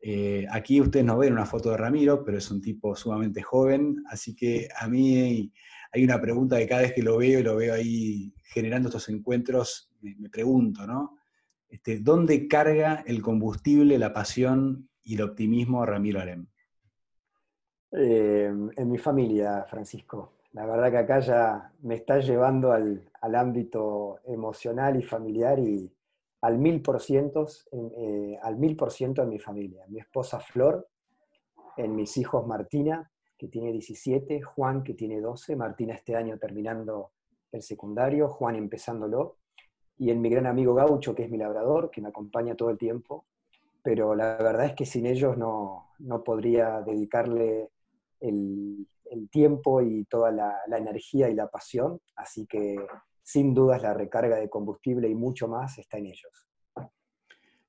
eh, 0.01 0.47
aquí 0.51 0.81
ustedes 0.81 1.05
no 1.05 1.19
ven 1.19 1.33
una 1.33 1.47
foto 1.47 1.71
de 1.71 1.77
Ramiro, 1.77 2.25
pero 2.25 2.39
es 2.39 2.51
un 2.51 2.61
tipo 2.61 2.95
sumamente 2.95 3.43
joven, 3.43 4.03
así 4.09 4.35
que 4.37 4.69
a 4.79 4.89
mí 4.89 5.53
hay 5.93 6.05
una 6.05 6.21
pregunta 6.21 6.59
que 6.59 6.69
cada 6.69 6.83
vez 6.83 6.93
que 6.93 7.03
lo 7.03 7.19
veo 7.19 7.41
y 7.41 7.43
lo 7.43 7.57
veo 7.57 7.75
ahí 7.75 8.33
generando 8.45 8.89
estos 8.89 9.09
encuentros, 9.09 9.91
me, 10.01 10.29
pregunto, 10.29 10.87
¿no? 10.87 11.19
Este, 11.69 11.99
¿Dónde 11.99 12.47
carga 12.47 13.03
el 13.07 13.21
combustible, 13.21 13.99
la 13.99 14.13
pasión 14.13 14.89
y 15.05 15.15
el 15.15 15.23
optimismo 15.23 15.83
a 15.83 15.87
Ramiro 15.87 16.21
Alem? 16.21 16.47
Eh, 17.93 18.53
en 18.77 18.91
mi 18.91 18.99
familia, 18.99 19.65
Francisco. 19.69 20.33
La 20.53 20.67
verdad 20.67 20.91
que 20.91 20.99
acá 20.99 21.21
ya 21.21 21.73
me 21.83 21.97
está 21.97 22.19
llevando 22.19 22.73
al, 22.73 23.11
ámbito 23.21 24.21
emocional 24.25 24.97
y 24.99 25.03
familiar 25.03 25.59
y 25.59 25.93
al 26.43 26.59
mil 26.59 26.83
por 26.83 27.01
ciento, 27.01 27.47
eh, 27.73 28.39
al 28.43 28.57
mil 28.57 28.77
por 28.77 28.91
ciento 28.91 29.23
en 29.23 29.31
mi 29.31 29.39
familia. 29.39 29.85
Mi 29.89 29.99
esposa 29.99 30.41
Flor, 30.41 30.89
en 31.77 31.97
mis 31.97 32.17
hijos 32.17 32.47
Martina, 32.47 33.11
que 33.37 33.49
tiene 33.49 33.73
17, 33.73 34.43
Juan, 34.43 34.83
que 34.83 34.95
tiene 34.95 35.21
12, 35.21 35.57
Martina 35.57 35.95
este 35.95 36.15
año 36.15 36.39
terminando 36.39 37.13
el 37.51 37.63
secundario, 37.63 38.29
Juan 38.29 38.57
empezándolo, 38.57 39.39
y 39.97 40.11
en 40.11 40.21
mi 40.21 40.29
gran 40.29 40.47
amigo 40.47 40.75
Gaucho, 40.75 41.15
que 41.15 41.25
es 41.25 41.31
mi 41.31 41.39
labrador, 41.39 41.91
que 41.91 42.01
me 42.01 42.09
acompaña 42.09 42.55
todo 42.55 42.71
el 42.71 42.79
tiempo, 42.79 43.27
pero 43.85 44.17
la 44.17 44.37
verdad 44.39 44.65
es 44.65 44.73
que 44.73 44.87
sin 44.87 45.07
ellos 45.07 45.37
no, 45.37 45.93
no 45.99 46.25
podría 46.25 46.81
dedicarle 46.81 47.71
el, 48.19 48.89
el 49.11 49.29
tiempo 49.29 49.81
y 49.81 50.05
toda 50.05 50.31
la, 50.31 50.57
energía 50.77 51.31
y 51.31 51.35
la 51.35 51.49
pasión, 51.49 52.01
así 52.17 52.47
que 52.47 52.77
sin 53.23 53.55
dudas 53.55 53.83
la 53.83 53.95
recarga 53.95 54.37
de 54.37 54.51
combustible 54.51 55.09
y 55.09 55.15
mucho 55.15 55.49
más 55.49 55.79
está 55.79 55.99
en 55.99 56.07
ellos. 56.07 56.49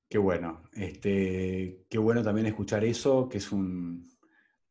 Qué 0.08 0.18
bueno, 0.18 0.62
este, 0.72 1.84
qué 1.88 1.98
bueno 1.98 2.22
también 2.22 2.46
escuchar 2.46 2.84
eso, 2.84 3.28
que 3.28 3.38
es 3.38 3.52
un, 3.52 4.08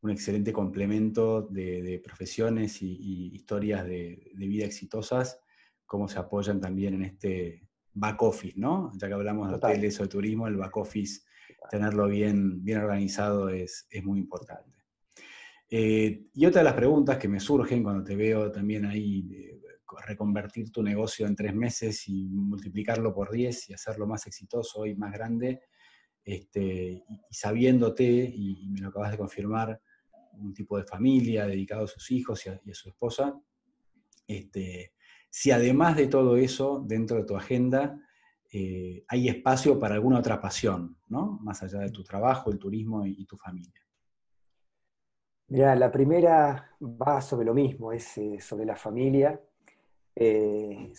excelente 0.07 0.53
complemento 0.53 1.41
de, 1.41 1.99
profesiones 2.03 2.81
y, 2.81 3.33
historias 3.33 3.85
de, 3.85 4.31
vida 4.35 4.65
exitosas, 4.65 5.41
cómo 5.85 6.07
se 6.07 6.19
apoyan 6.19 6.59
también 6.59 6.93
en 6.95 7.03
este 7.03 7.67
back 7.93 8.21
office, 8.21 8.59
¿no? 8.59 8.91
Ya 8.95 9.07
que 9.07 9.13
hablamos 9.13 9.49
de 9.49 9.55
hoteles 9.55 9.99
o 9.99 10.03
de 10.03 10.09
turismo, 10.09 10.47
el 10.47 10.57
back 10.57 10.77
office, 10.77 11.21
tenerlo 11.69 12.07
bien, 12.07 12.63
bien 12.63 12.79
organizado 12.79 13.49
es, 13.49 13.87
es 13.89 14.03
muy 14.03 14.19
importante. 14.19 14.77
Eh, 15.69 16.27
y 16.33 16.45
otra 16.45 16.61
de 16.61 16.65
las 16.65 16.75
preguntas 16.75 17.17
que 17.17 17.27
me 17.27 17.39
surgen 17.39 17.83
cuando 17.83 18.03
te 18.03 18.15
veo 18.15 18.51
también 18.51 18.85
ahí 18.85 19.55
reconvertir 20.05 20.71
tu 20.71 20.83
negocio 20.83 21.25
en 21.25 21.35
tres 21.35 21.53
meses 21.53 22.07
y 22.07 22.27
multiplicarlo 22.27 23.13
por 23.13 23.31
diez 23.31 23.69
y 23.69 23.73
hacerlo 23.73 24.07
más 24.07 24.27
exitoso 24.27 24.85
y 24.85 24.95
más 24.95 25.13
grande, 25.13 25.61
este, 26.23 27.03
y, 27.07 27.21
sabiéndote, 27.29 28.03
y, 28.03 28.67
me 28.69 28.79
lo 28.81 28.89
acabas 28.89 29.11
de 29.11 29.17
confirmar, 29.17 29.79
un 30.33 30.53
tipo 30.53 30.77
de 30.77 30.83
familia 30.83 31.47
dedicado 31.47 31.85
a 31.85 31.87
sus 31.87 32.11
hijos 32.11 32.45
y 32.45 32.49
a, 32.49 32.59
su 32.73 32.89
esposa, 32.89 33.39
este, 34.27 34.93
si 35.29 35.51
además 35.51 35.95
de 35.95 36.07
todo 36.07 36.35
eso, 36.35 36.83
dentro 36.85 37.17
de 37.17 37.25
tu 37.25 37.37
agenda, 37.37 37.97
eh, 38.57 39.03
hay 39.09 39.27
espacio 39.27 39.77
para 39.77 39.95
alguna 39.95 40.19
otra 40.19 40.39
pasión, 40.39 40.95
¿no? 41.09 41.37
Más 41.41 41.61
allá 41.61 41.79
de 41.79 41.91
tu 41.91 42.05
trabajo, 42.05 42.49
el 42.51 42.57
turismo 42.57 43.05
y 43.05 43.25
tu 43.25 43.35
familia. 43.35 43.81
Mira, 45.49 45.75
la 45.75 45.91
primera 45.91 46.71
va 46.79 47.19
sobre 47.19 47.45
lo 47.45 47.53
mismo, 47.53 47.91
es 47.91 48.17
eh, 48.17 48.39
sobre 48.39 48.65
la 48.65 48.77
familia, 48.77 49.37
eh, 50.15 50.93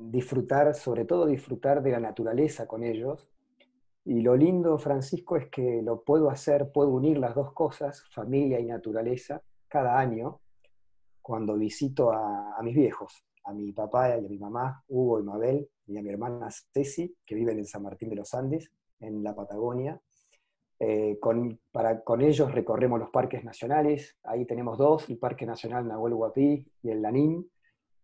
disfrutar, 0.00 0.74
sobre 0.74 1.06
todo 1.06 1.24
disfrutar 1.24 1.82
de 1.82 1.92
la 1.92 2.00
naturaleza 2.00 2.66
con 2.66 2.84
ellos. 2.84 3.26
Y 4.04 4.20
lo 4.20 4.36
lindo, 4.36 4.76
Francisco, 4.76 5.38
es 5.38 5.46
que 5.48 5.80
lo 5.80 6.02
puedo 6.04 6.28
hacer, 6.28 6.70
puedo 6.72 6.90
unir 6.90 7.16
las 7.16 7.34
dos 7.34 7.54
cosas, 7.54 8.04
familia 8.10 8.60
y 8.60 8.66
naturaleza, 8.66 9.40
cada 9.66 9.98
año, 9.98 10.40
cuando 11.22 11.56
visito 11.56 12.12
a, 12.12 12.54
a 12.54 12.62
mis 12.62 12.74
viejos, 12.74 13.24
a 13.48 13.52
mi 13.54 13.72
papá 13.72 14.10
y 14.10 14.12
a 14.12 14.28
mi 14.28 14.38
mamá, 14.38 14.84
Hugo 14.88 15.20
y 15.20 15.22
Mabel, 15.22 15.70
y 15.86 15.96
a 15.96 16.02
mi 16.02 16.10
hermana 16.10 16.48
Ceci, 16.50 17.16
que 17.24 17.34
viven 17.34 17.58
en 17.58 17.64
San 17.64 17.82
Martín 17.82 18.10
de 18.10 18.16
los 18.16 18.34
Andes, 18.34 18.70
en 19.00 19.22
la 19.22 19.34
Patagonia. 19.34 19.98
Eh, 20.78 21.18
con, 21.18 21.58
para, 21.72 22.04
con 22.04 22.20
ellos 22.20 22.52
recorremos 22.52 23.00
los 23.00 23.10
parques 23.10 23.42
nacionales, 23.44 24.16
ahí 24.22 24.44
tenemos 24.44 24.76
dos, 24.76 25.08
el 25.08 25.18
Parque 25.18 25.46
Nacional 25.46 25.88
Nahuel 25.88 26.12
Huapi 26.12 26.64
y 26.82 26.90
el 26.90 27.00
Lanín. 27.00 27.50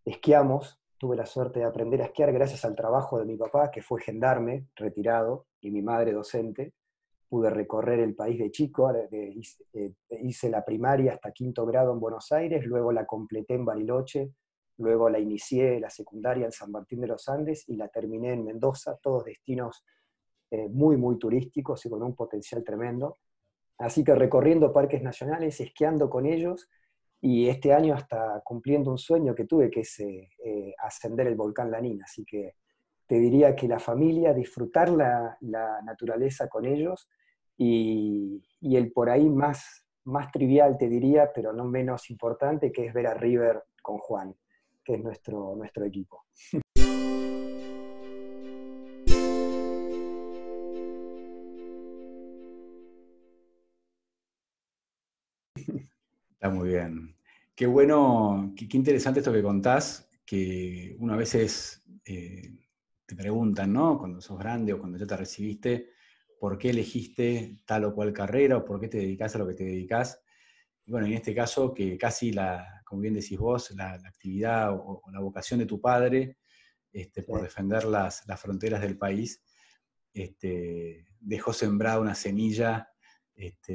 Esquiamos, 0.03 0.81
tuve 0.97 1.15
la 1.15 1.27
suerte 1.27 1.59
de 1.59 1.65
aprender 1.65 2.01
a 2.01 2.05
esquiar 2.05 2.33
gracias 2.33 2.65
al 2.65 2.75
trabajo 2.75 3.19
de 3.19 3.25
mi 3.25 3.37
papá, 3.37 3.69
que 3.69 3.81
fue 3.83 4.01
gendarme, 4.01 4.67
retirado, 4.75 5.45
y 5.61 5.69
mi 5.69 5.83
madre 5.83 6.11
docente. 6.11 6.73
Pude 7.29 7.51
recorrer 7.51 7.99
el 7.99 8.15
país 8.15 8.39
de 8.39 8.49
chico, 8.49 8.91
eh, 8.93 9.35
hice 10.21 10.49
la 10.49 10.65
primaria 10.65 11.13
hasta 11.13 11.31
quinto 11.31 11.65
grado 11.65 11.93
en 11.93 11.99
Buenos 11.99 12.31
Aires, 12.31 12.65
luego 12.65 12.91
la 12.91 13.05
completé 13.05 13.53
en 13.53 13.65
Bariloche, 13.65 14.31
luego 14.77 15.09
la 15.09 15.19
inicié 15.19 15.79
la 15.79 15.89
secundaria 15.89 16.45
en 16.45 16.51
San 16.51 16.71
Martín 16.71 17.01
de 17.01 17.07
los 17.07 17.27
Andes 17.29 17.63
y 17.67 17.75
la 17.75 17.87
terminé 17.87 18.33
en 18.33 18.45
Mendoza, 18.45 18.97
todos 19.01 19.25
destinos 19.25 19.83
eh, 20.51 20.67
muy, 20.69 20.97
muy 20.97 21.17
turísticos 21.17 21.85
y 21.85 21.89
con 21.89 22.03
un 22.03 22.15
potencial 22.15 22.63
tremendo. 22.63 23.17
Así 23.77 24.03
que 24.03 24.15
recorriendo 24.15 24.71
parques 24.71 25.01
nacionales, 25.01 25.59
esquiando 25.59 26.09
con 26.09 26.25
ellos 26.25 26.69
y 27.21 27.49
este 27.49 27.73
año 27.73 27.95
hasta 27.95 28.41
cumpliendo 28.43 28.91
un 28.91 28.97
sueño 28.97 29.33
que 29.33 29.45
tuve, 29.45 29.69
que 29.69 29.81
es 29.81 29.99
eh, 29.99 30.29
eh, 30.43 30.73
ascender 30.77 31.27
el 31.27 31.35
volcán 31.35 31.71
Lanín. 31.71 32.01
Así 32.03 32.23
que 32.23 32.55
te 33.07 33.15
diría 33.19 33.55
que 33.55 33.67
la 33.67 33.79
familia, 33.79 34.33
disfrutar 34.33 34.89
la, 34.89 35.37
naturaleza 35.83 36.47
con 36.47 36.65
ellos 36.65 37.09
y, 37.57 38.43
el 38.61 38.91
por 38.91 39.09
ahí 39.09 39.29
más, 39.29 39.85
más 40.03 40.31
trivial, 40.31 40.77
te 40.77 40.87
diría, 40.87 41.31
pero 41.33 41.53
no 41.53 41.65
menos 41.65 42.09
importante, 42.09 42.71
que 42.71 42.85
es 42.87 42.93
ver 42.93 43.07
a 43.07 43.13
River 43.13 43.63
con 43.81 43.97
Juan, 43.97 44.35
que 44.85 44.93
es 44.93 45.03
nuestro, 45.03 45.55
nuestro 45.57 45.83
equipo. 45.83 46.25
muy 56.51 56.69
bien. 56.69 57.15
Qué 57.55 57.65
bueno, 57.65 58.53
qué, 58.55 58.67
interesante 58.77 59.19
esto 59.19 59.33
que 59.33 59.41
contás, 59.41 60.07
que 60.25 60.95
una 60.99 61.15
veces 61.15 61.83
eh, 62.05 62.53
te 63.05 63.15
preguntan, 63.15 63.73
¿no? 63.73 63.97
Cuando 63.97 64.21
sos 64.21 64.37
grande 64.37 64.73
o 64.73 64.79
cuando 64.79 64.97
ya 64.97 65.07
te 65.07 65.17
recibiste, 65.17 65.89
¿por 66.39 66.57
qué 66.57 66.69
elegiste 66.69 67.57
tal 67.65 67.85
o 67.85 67.95
cual 67.95 68.13
carrera 68.13 68.57
o 68.57 68.65
por 68.65 68.79
qué 68.79 68.87
te 68.87 68.99
dedicas 68.99 69.35
a 69.35 69.39
lo 69.39 69.47
que 69.47 69.55
te 69.55 69.63
dedicas? 69.63 70.21
Bueno, 70.85 71.07
en 71.07 71.13
este 71.13 71.33
caso, 71.33 71.73
que 71.73 71.97
casi 71.97 72.31
la, 72.31 72.74
como 72.85 73.01
bien 73.01 73.15
decís 73.15 73.37
vos, 73.37 73.71
la, 73.71 73.93
actividad 73.93 74.71
o, 74.73 75.01
la 75.11 75.19
vocación 75.19 75.59
de 75.59 75.65
tu 75.65 75.81
padre 75.81 76.37
este, 76.91 77.23
por 77.23 77.41
defender 77.41 77.83
las, 77.83 78.23
fronteras 78.37 78.81
del 78.81 78.97
país, 78.97 79.43
este, 80.13 81.05
dejó 81.19 81.51
sembrada 81.51 81.99
una 81.99 82.15
semilla 82.15 82.87
este, 83.33 83.73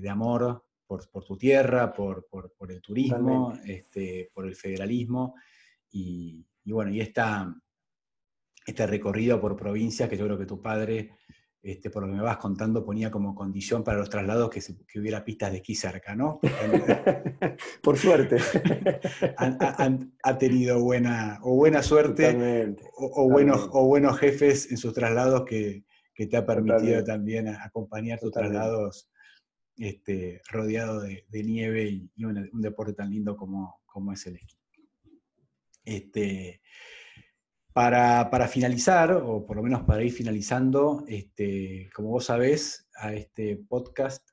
de, 0.00 0.08
amor 0.08 0.64
por, 0.86 1.24
tu 1.24 1.36
tierra, 1.36 1.92
por, 1.92 2.28
el 2.68 2.80
turismo, 2.80 3.58
este, 3.64 4.30
por 4.32 4.46
el 4.46 4.54
federalismo, 4.54 5.34
y, 5.90 6.46
bueno, 6.66 6.92
y 6.92 7.00
esta, 7.00 7.52
este 8.64 8.86
recorrido 8.86 9.40
por 9.40 9.56
provincias 9.56 10.08
que 10.08 10.16
yo 10.16 10.26
creo 10.26 10.38
que 10.38 10.46
tu 10.46 10.62
padre 10.62 11.16
este, 11.62 11.90
por 11.90 12.02
lo 12.02 12.08
que 12.08 12.16
me 12.16 12.22
vas 12.22 12.38
contando, 12.38 12.84
ponía 12.84 13.08
como 13.10 13.36
condición 13.36 13.84
para 13.84 13.98
los 13.98 14.10
traslados 14.10 14.50
que, 14.50 14.60
hubiera 14.98 15.24
pistas 15.24 15.52
de 15.52 15.58
esquí 15.58 15.76
cerca, 15.76 16.16
¿no? 16.16 16.40
por 17.82 17.96
suerte. 17.96 18.38
ha 20.24 20.38
tenido 20.38 20.80
buena, 20.82 21.38
o 21.42 21.54
buena 21.54 21.82
suerte 21.82 22.74
o, 22.96 23.30
buenos, 23.30 23.68
o 23.72 23.86
buenos 23.86 24.18
jefes 24.18 24.70
en 24.72 24.76
sus 24.76 24.92
traslados 24.92 25.44
que, 25.44 25.84
te 26.14 26.36
ha 26.36 26.46
permitido 26.46 27.02
también 27.02 27.48
acompañar 27.48 28.20
tus 28.20 28.30
traslados 28.30 29.10
este, 29.76 30.40
rodeado 30.50 31.00
de, 31.00 31.24
nieve 31.32 31.88
y, 32.14 32.24
un, 32.24 32.48
deporte 32.60 32.92
tan 32.92 33.10
lindo 33.10 33.36
como, 33.36 33.80
como 33.86 34.12
es 34.12 34.24
el 34.26 34.36
esquí. 34.36 34.56
Este, 35.84 36.60
para, 37.72 38.48
finalizar, 38.48 39.12
o 39.12 39.46
por 39.46 39.56
lo 39.56 39.62
menos 39.62 39.82
para 39.82 40.02
ir 40.02 40.12
finalizando, 40.12 41.04
este, 41.08 41.88
como 41.94 42.10
vos 42.10 42.26
sabés, 42.26 42.88
a 42.96 43.14
este 43.14 43.56
podcast 43.56 44.28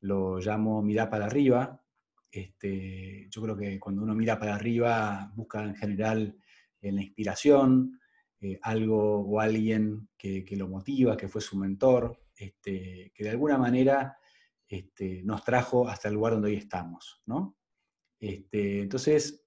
lo 0.00 0.38
llamo 0.38 0.82
Mirá 0.82 1.10
para 1.10 1.26
arriba. 1.26 1.82
Este, 2.30 3.26
yo 3.30 3.42
creo 3.42 3.56
que 3.56 3.80
cuando 3.80 4.02
uno 4.02 4.14
mira 4.14 4.38
para 4.38 4.54
arriba 4.54 5.32
busca 5.34 5.64
en 5.64 5.74
general 5.74 6.36
en 6.80 6.96
la 6.96 7.02
inspiración, 7.02 7.98
eh, 8.40 8.58
algo 8.62 9.20
o 9.22 9.40
alguien 9.40 10.08
que, 10.16 10.44
lo 10.52 10.68
motiva, 10.68 11.16
que 11.16 11.28
fue 11.28 11.40
su 11.40 11.56
mentor, 11.56 12.20
este, 12.36 13.10
que 13.12 13.24
de 13.24 13.30
alguna 13.30 13.58
manera 13.58 14.16
este, 14.68 15.22
nos 15.24 15.42
trajo 15.42 15.88
hasta 15.88 16.08
el 16.08 16.14
lugar 16.14 16.34
donde 16.34 16.50
hoy 16.50 16.56
estamos. 16.56 17.20
¿no? 17.26 17.56
Este, 18.20 18.82
entonces, 18.82 19.44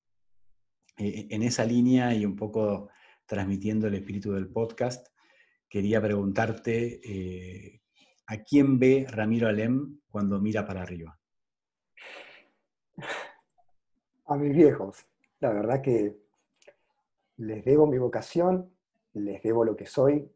eh, 0.98 1.28
en 1.30 1.44
esa 1.44 1.64
línea 1.64 2.14
y 2.14 2.26
un 2.26 2.36
poco 2.36 2.90
transmitiendo 3.32 3.88
el 3.88 3.94
espíritu 3.94 4.34
del 4.34 4.50
podcast, 4.50 5.08
quería 5.70 6.02
preguntarte 6.02 7.00
eh, 7.02 7.82
a 8.28 8.44
quién 8.44 8.78
ve 8.78 9.08
Ramiro 9.10 9.48
Alem 9.48 10.02
cuando 10.10 10.38
mira 10.42 10.68
para 10.68 10.82
arriba. 10.82 11.18
A 14.26 14.36
mis 14.36 14.54
viejos. 14.54 15.08
La 15.40 15.54
verdad 15.54 15.82
que 15.82 16.18
les 17.38 17.64
debo 17.64 17.88
mi 17.88 17.98
vocación, 17.98 18.70
les 19.14 19.42
debo 19.42 19.64
lo 19.64 19.78
que 19.78 19.86
soy. 19.86 20.30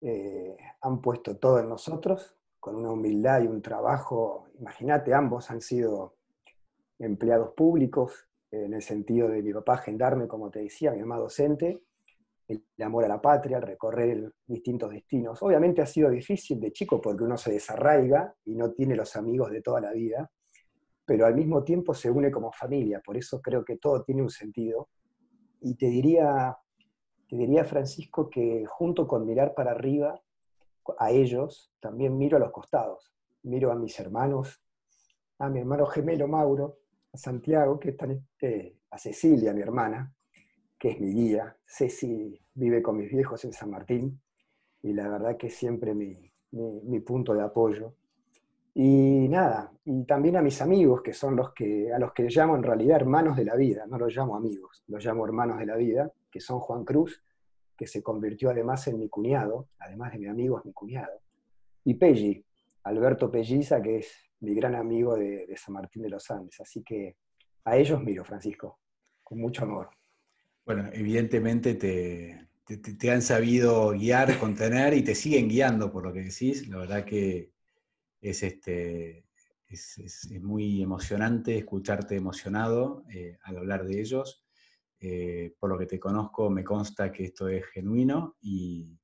Eh, 0.00 0.56
han 0.80 1.00
puesto 1.00 1.36
todo 1.36 1.60
en 1.60 1.68
nosotros, 1.68 2.36
con 2.58 2.74
una 2.74 2.90
humildad 2.90 3.42
y 3.42 3.46
un 3.46 3.62
trabajo. 3.62 4.48
Imagínate, 4.58 5.14
ambos 5.14 5.48
han 5.52 5.60
sido 5.60 6.16
empleados 6.98 7.54
públicos, 7.54 8.28
en 8.50 8.74
el 8.74 8.82
sentido 8.82 9.28
de 9.28 9.44
mi 9.44 9.52
papá 9.52 9.76
gendarme, 9.76 10.26
como 10.26 10.50
te 10.50 10.58
decía, 10.58 10.90
mi 10.90 10.98
mamá 11.02 11.18
docente, 11.18 11.85
el 12.48 12.64
amor 12.82 13.04
a 13.04 13.08
la 13.08 13.20
patria, 13.20 13.60
recorrer 13.60 14.32
distintos 14.46 14.90
destinos. 14.90 15.42
Obviamente 15.42 15.82
ha 15.82 15.86
sido 15.86 16.10
difícil 16.10 16.60
de 16.60 16.72
chico 16.72 17.00
porque 17.00 17.24
uno 17.24 17.36
se 17.36 17.52
desarraiga 17.52 18.34
y 18.44 18.54
no 18.54 18.72
tiene 18.72 18.94
los 18.94 19.16
amigos 19.16 19.50
de 19.50 19.62
toda 19.62 19.80
la 19.80 19.92
vida, 19.92 20.30
pero 21.04 21.26
al 21.26 21.34
mismo 21.34 21.62
tiempo 21.64 21.94
se 21.94 22.10
une 22.10 22.30
como 22.30 22.52
familia, 22.52 23.00
por 23.04 23.16
eso 23.16 23.40
creo 23.40 23.64
que 23.64 23.78
todo 23.78 24.02
tiene 24.02 24.22
un 24.22 24.30
sentido. 24.30 24.88
Y 25.60 25.76
te 25.76 25.86
diría, 25.86 26.56
te 27.28 27.36
diría 27.36 27.64
Francisco, 27.64 28.28
que 28.28 28.64
junto 28.66 29.06
con 29.06 29.26
mirar 29.26 29.54
para 29.54 29.72
arriba 29.72 30.20
a 30.98 31.10
ellos, 31.10 31.72
también 31.80 32.16
miro 32.16 32.36
a 32.36 32.40
los 32.40 32.52
costados, 32.52 33.12
miro 33.42 33.72
a 33.72 33.76
mis 33.76 33.98
hermanos, 33.98 34.62
a 35.38 35.48
mi 35.48 35.60
hermano 35.60 35.86
gemelo 35.86 36.28
Mauro, 36.28 36.78
a 37.12 37.16
Santiago, 37.16 37.78
que 37.78 37.90
están, 37.90 38.26
eh, 38.40 38.78
a 38.90 38.98
Cecilia, 38.98 39.52
mi 39.52 39.62
hermana, 39.62 40.12
que 40.78 40.90
es 40.90 41.00
mi 41.00 41.12
guía. 41.12 41.56
Ceci 41.66 42.40
vive 42.54 42.82
con 42.82 42.96
mis 42.96 43.10
viejos 43.10 43.44
en 43.44 43.52
San 43.52 43.70
Martín 43.70 44.20
y 44.82 44.92
la 44.92 45.08
verdad 45.08 45.36
que 45.36 45.48
es 45.48 45.54
siempre 45.54 45.94
mi, 45.94 46.30
mi, 46.52 47.00
punto 47.00 47.34
de 47.34 47.42
apoyo. 47.42 47.94
Y 48.74 49.26
nada, 49.28 49.72
y 49.84 50.04
también 50.04 50.36
a 50.36 50.42
mis 50.42 50.60
amigos, 50.60 51.02
que 51.02 51.14
son 51.14 51.34
los 51.34 51.52
que, 51.54 51.92
a 51.92 51.98
los 51.98 52.12
que 52.12 52.24
llamo 52.24 52.56
en 52.56 52.62
realidad 52.62 52.96
hermanos 52.96 53.36
de 53.36 53.44
la 53.44 53.56
vida, 53.56 53.86
no 53.86 53.98
los 53.98 54.14
llamo 54.14 54.36
amigos, 54.36 54.84
los 54.88 55.04
llamo 55.04 55.24
hermanos 55.24 55.58
de 55.58 55.66
la 55.66 55.76
vida, 55.76 56.12
que 56.30 56.40
son 56.40 56.60
Juan 56.60 56.84
Cruz, 56.84 57.22
que 57.76 57.86
se 57.86 58.02
convirtió 58.02 58.50
además 58.50 58.86
en 58.88 58.98
mi 58.98 59.08
cuñado, 59.08 59.68
además 59.78 60.12
de 60.12 60.18
mi 60.18 60.26
amigo 60.26 60.58
es 60.58 60.66
mi 60.66 60.72
cuñado, 60.72 61.20
y 61.84 61.94
Pelli, 61.94 62.44
Alberto 62.84 63.30
Pelliza, 63.30 63.80
que 63.80 63.98
es 63.98 64.12
mi 64.40 64.54
gran 64.54 64.74
amigo 64.74 65.16
de, 65.16 65.46
de 65.46 65.56
San 65.56 65.74
Martín 65.74 66.02
de 66.02 66.10
los 66.10 66.30
Andes. 66.30 66.60
Así 66.60 66.82
que 66.82 67.16
a 67.64 67.76
ellos 67.76 68.02
miro, 68.02 68.24
Francisco, 68.24 68.78
con 69.24 69.40
mucho 69.40 69.64
amor. 69.64 69.88
Bueno, 70.66 70.90
evidentemente 70.92 71.76
te, 71.76 73.10
han 73.12 73.22
sabido 73.22 73.90
guiar, 73.92 74.36
contener 74.40 74.94
y 74.94 75.02
te 75.04 75.14
siguen 75.14 75.48
guiando 75.48 75.92
por 75.92 76.02
lo 76.02 76.12
que 76.12 76.22
decís. 76.22 76.66
La 76.66 76.78
verdad 76.78 77.04
que 77.04 77.52
es, 78.20 78.42
este, 78.42 79.24
es, 79.68 80.28
muy 80.42 80.82
emocionante 80.82 81.56
escucharte 81.56 82.16
emocionado 82.16 83.04
eh, 83.14 83.38
al 83.44 83.58
hablar 83.58 83.86
de 83.86 84.00
ellos. 84.00 84.44
Eh, 84.98 85.54
por 85.60 85.70
lo 85.70 85.78
que 85.78 85.86
te 85.86 86.00
conozco, 86.00 86.50
me 86.50 86.64
consta 86.64 87.12
que 87.12 87.26
esto 87.26 87.46
es 87.46 87.64
genuino 87.66 88.36
y, 88.40 88.98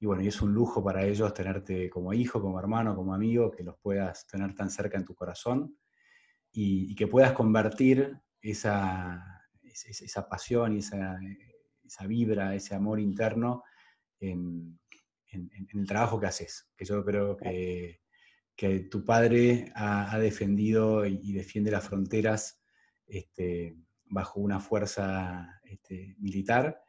bueno, 0.00 0.22
y 0.22 0.28
es 0.28 0.40
un 0.40 0.54
lujo 0.54 0.82
para 0.82 1.04
ellos 1.04 1.34
tenerte 1.34 1.90
como 1.90 2.14
hijo, 2.14 2.40
como 2.40 2.58
hermano, 2.58 2.96
como 2.96 3.12
amigo, 3.12 3.50
que 3.50 3.62
los 3.62 3.76
puedas 3.76 4.26
tener 4.26 4.54
tan 4.54 4.70
cerca 4.70 4.96
en 4.96 5.04
tu 5.04 5.14
corazón 5.14 5.76
y 6.50 6.94
que 6.94 7.06
puedas 7.06 7.32
convertir 7.32 8.18
esa, 8.40 9.37
esa 9.86 10.28
pasión 10.28 10.74
y 10.74 10.78
esa, 10.78 12.06
vibra, 12.06 12.54
ese 12.54 12.74
amor 12.74 13.00
interno 13.00 13.62
en, 14.20 14.78
el 15.30 15.86
trabajo 15.86 16.18
que 16.18 16.26
haces, 16.26 16.70
que 16.76 16.84
yo 16.84 17.04
creo 17.04 17.36
que, 17.36 18.00
tu 18.90 19.04
padre 19.04 19.70
ha, 19.74 20.18
defendido 20.18 21.06
y, 21.06 21.32
defiende 21.32 21.70
las 21.70 21.86
fronteras 21.86 22.60
este, 23.06 23.76
bajo 24.06 24.40
una 24.40 24.58
fuerza 24.58 25.60
este, 25.64 26.16
militar. 26.18 26.82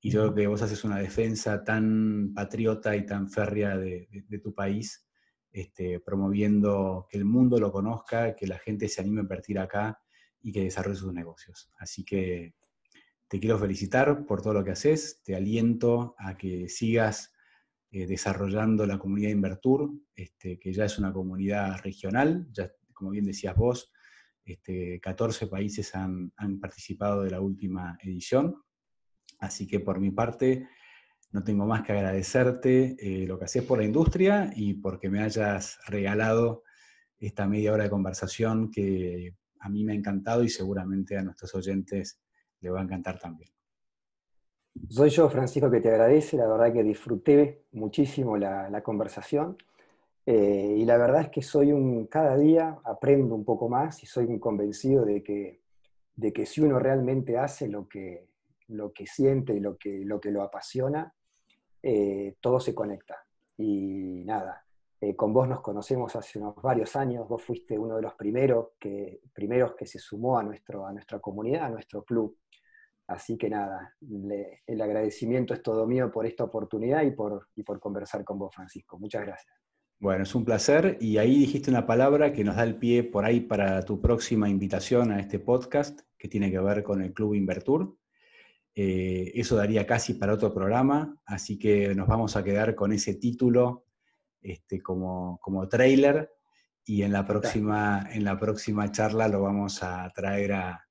Y 0.00 0.10
yo 0.10 0.22
creo 0.22 0.34
que 0.34 0.46
vos 0.46 0.62
haces 0.62 0.84
una 0.84 0.98
defensa 0.98 1.64
tan 1.64 2.32
patriota 2.34 2.94
y 2.96 3.06
tan 3.06 3.30
férrea 3.30 3.76
de, 3.76 4.08
tu 4.42 4.54
país, 4.54 5.08
este, 5.50 6.00
promoviendo 6.00 7.06
que 7.08 7.16
el 7.16 7.24
mundo 7.24 7.58
lo 7.58 7.72
conozca, 7.72 8.36
que 8.36 8.46
la 8.46 8.58
gente 8.58 8.88
se 8.88 9.00
anime 9.00 9.20
a 9.20 9.22
invertir 9.22 9.58
acá 9.58 9.98
y 10.46 10.52
que 10.52 10.62
desarrolle 10.62 10.96
sus 10.96 11.12
negocios. 11.12 11.72
Así 11.76 12.04
que 12.04 12.54
te 13.26 13.40
quiero 13.40 13.58
felicitar 13.58 14.24
por 14.26 14.42
todo 14.42 14.52
lo 14.52 14.62
que 14.62 14.70
haces, 14.70 15.20
te 15.24 15.34
aliento 15.34 16.14
a 16.18 16.36
que 16.36 16.68
sigas 16.68 17.34
eh, 17.90 18.06
desarrollando 18.06 18.86
la 18.86 18.96
comunidad 18.96 19.30
Invertur, 19.30 19.90
este, 20.14 20.60
que 20.60 20.72
ya 20.72 20.84
es 20.84 21.00
una 21.00 21.12
comunidad 21.12 21.80
regional, 21.82 22.46
ya 22.52 22.70
como 22.92 23.10
bien 23.10 23.24
decías 23.24 23.56
vos, 23.56 23.92
este, 24.44 25.00
14 25.00 25.48
países 25.48 25.92
han, 25.96 26.30
participado 26.60 27.24
de 27.24 27.32
la 27.32 27.40
última 27.40 27.98
edición, 28.00 28.62
así 29.40 29.66
que 29.66 29.80
por 29.80 29.98
mi 29.98 30.12
parte 30.12 30.68
no 31.32 31.42
tengo 31.42 31.66
más 31.66 31.82
que 31.82 31.90
agradecerte 31.90 32.94
eh, 33.00 33.26
lo 33.26 33.36
que 33.36 33.46
haces 33.46 33.64
por 33.64 33.78
la 33.78 33.84
industria 33.84 34.52
y 34.54 34.74
porque 34.74 35.10
me 35.10 35.24
hayas 35.24 35.80
regalado 35.88 36.62
esta 37.18 37.48
media 37.48 37.72
hora 37.72 37.82
de 37.82 37.90
conversación 37.90 38.70
que 38.70 39.34
a 39.60 39.68
mí 39.68 39.84
me 39.84 39.92
ha 39.92 39.96
encantado 39.96 40.42
y 40.42 40.48
seguramente 40.48 41.16
a 41.16 41.22
nuestros 41.22 41.54
oyentes 41.54 42.20
le 42.60 42.70
va 42.70 42.80
a 42.80 42.84
encantar 42.84 43.18
también. 43.18 43.50
Soy 44.88 45.10
yo, 45.10 45.28
Francisco, 45.28 45.70
que 45.70 45.80
te 45.80 45.88
agradece. 45.88 46.36
La 46.36 46.46
verdad 46.46 46.72
que 46.72 46.82
disfruté 46.82 47.64
muchísimo 47.72 48.36
la, 48.36 48.82
conversación. 48.82 49.56
Eh, 50.26 50.76
y 50.78 50.84
la 50.84 50.96
verdad 50.96 51.22
es 51.22 51.30
que 51.30 51.42
soy 51.42 51.72
un, 51.72 52.06
cada 52.06 52.36
día 52.36 52.78
aprendo 52.84 53.34
un 53.34 53.44
poco 53.44 53.68
más 53.68 54.02
y 54.02 54.06
soy 54.06 54.26
un 54.26 54.38
convencido 54.38 55.04
de 55.04 55.22
que, 55.22 55.60
de 56.16 56.32
que 56.32 56.46
si 56.46 56.60
uno 56.60 56.78
realmente 56.78 57.38
hace 57.38 57.68
lo 57.68 57.88
que, 57.88 58.26
lo 58.68 58.92
que 58.92 59.06
siente 59.06 59.54
y 59.54 59.60
lo 59.60 59.76
que 59.76 60.04
lo, 60.04 60.20
que 60.20 60.30
lo 60.30 60.42
apasiona, 60.42 61.14
eh, 61.82 62.36
todo 62.40 62.60
se 62.60 62.74
conecta. 62.74 63.24
Y 63.56 64.24
nada, 64.24 64.65
eh, 65.00 65.14
con 65.14 65.32
vos 65.32 65.48
nos 65.48 65.60
conocemos 65.60 66.16
hace 66.16 66.38
unos 66.38 66.54
varios 66.62 66.96
años, 66.96 67.28
vos 67.28 67.42
fuiste 67.42 67.78
uno 67.78 67.96
de 67.96 68.02
los 68.02 68.14
primeros 68.14 68.68
que, 68.78 69.20
primeros 69.32 69.74
que 69.74 69.86
se 69.86 69.98
sumó 69.98 70.38
a, 70.38 70.42
nuestro, 70.42 70.86
a 70.86 70.92
nuestra 70.92 71.18
comunidad, 71.20 71.64
a 71.64 71.70
nuestro 71.70 72.02
club. 72.04 72.38
Así 73.08 73.36
que 73.36 73.48
nada, 73.48 73.94
el 74.66 74.80
agradecimiento 74.80 75.54
es 75.54 75.62
todo 75.62 75.86
mío 75.86 76.10
por 76.10 76.26
esta 76.26 76.44
oportunidad 76.44 77.02
y 77.02 77.12
por, 77.12 77.48
y 77.54 77.62
por 77.62 77.78
conversar 77.78 78.24
con 78.24 78.38
vos, 78.38 78.54
Francisco. 78.54 78.98
Muchas 78.98 79.22
gracias. 79.24 79.54
Bueno, 79.98 80.24
es 80.24 80.34
un 80.34 80.44
placer 80.44 80.98
y 81.00 81.16
ahí 81.16 81.38
dijiste 81.38 81.70
una 81.70 81.86
palabra 81.86 82.32
que 82.32 82.44
nos 82.44 82.56
da 82.56 82.64
el 82.64 82.76
pie 82.76 83.04
por 83.04 83.24
ahí 83.24 83.40
para 83.40 83.82
tu 83.84 84.00
próxima 84.00 84.48
invitación 84.48 85.12
a 85.12 85.20
este 85.20 85.38
podcast 85.38 86.00
que 86.18 86.28
tiene 86.28 86.50
que 86.50 86.58
ver 86.58 86.82
con 86.82 87.00
el 87.00 87.14
Club 87.14 87.34
Invertur. 87.34 87.96
Eh, 88.74 89.32
eso 89.34 89.56
daría 89.56 89.86
casi 89.86 90.14
para 90.14 90.34
otro 90.34 90.52
programa, 90.52 91.18
así 91.24 91.58
que 91.58 91.94
nos 91.94 92.08
vamos 92.08 92.36
a 92.36 92.44
quedar 92.44 92.74
con 92.74 92.92
ese 92.92 93.14
título 93.14 93.85
este, 94.46 94.80
como, 94.80 95.38
como 95.42 95.68
trailer 95.68 96.32
y 96.84 97.02
en 97.02 97.12
la, 97.12 97.26
próxima, 97.26 98.06
en 98.12 98.24
la 98.24 98.38
próxima 98.38 98.90
charla 98.92 99.28
lo 99.28 99.42
vamos 99.42 99.82
a 99.82 100.08
traer 100.14 100.52
a, 100.52 100.88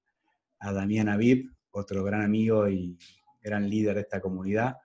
a 0.59 0.73
Damián 0.73 1.07
Aviv, 1.07 1.51
otro 1.71 2.03
gran 2.03 2.21
amigo 2.21 2.67
y 2.67 2.97
gran 3.41 3.69
líder 3.69 3.95
de 3.95 4.01
esta 4.01 4.19
comunidad. 4.19 4.77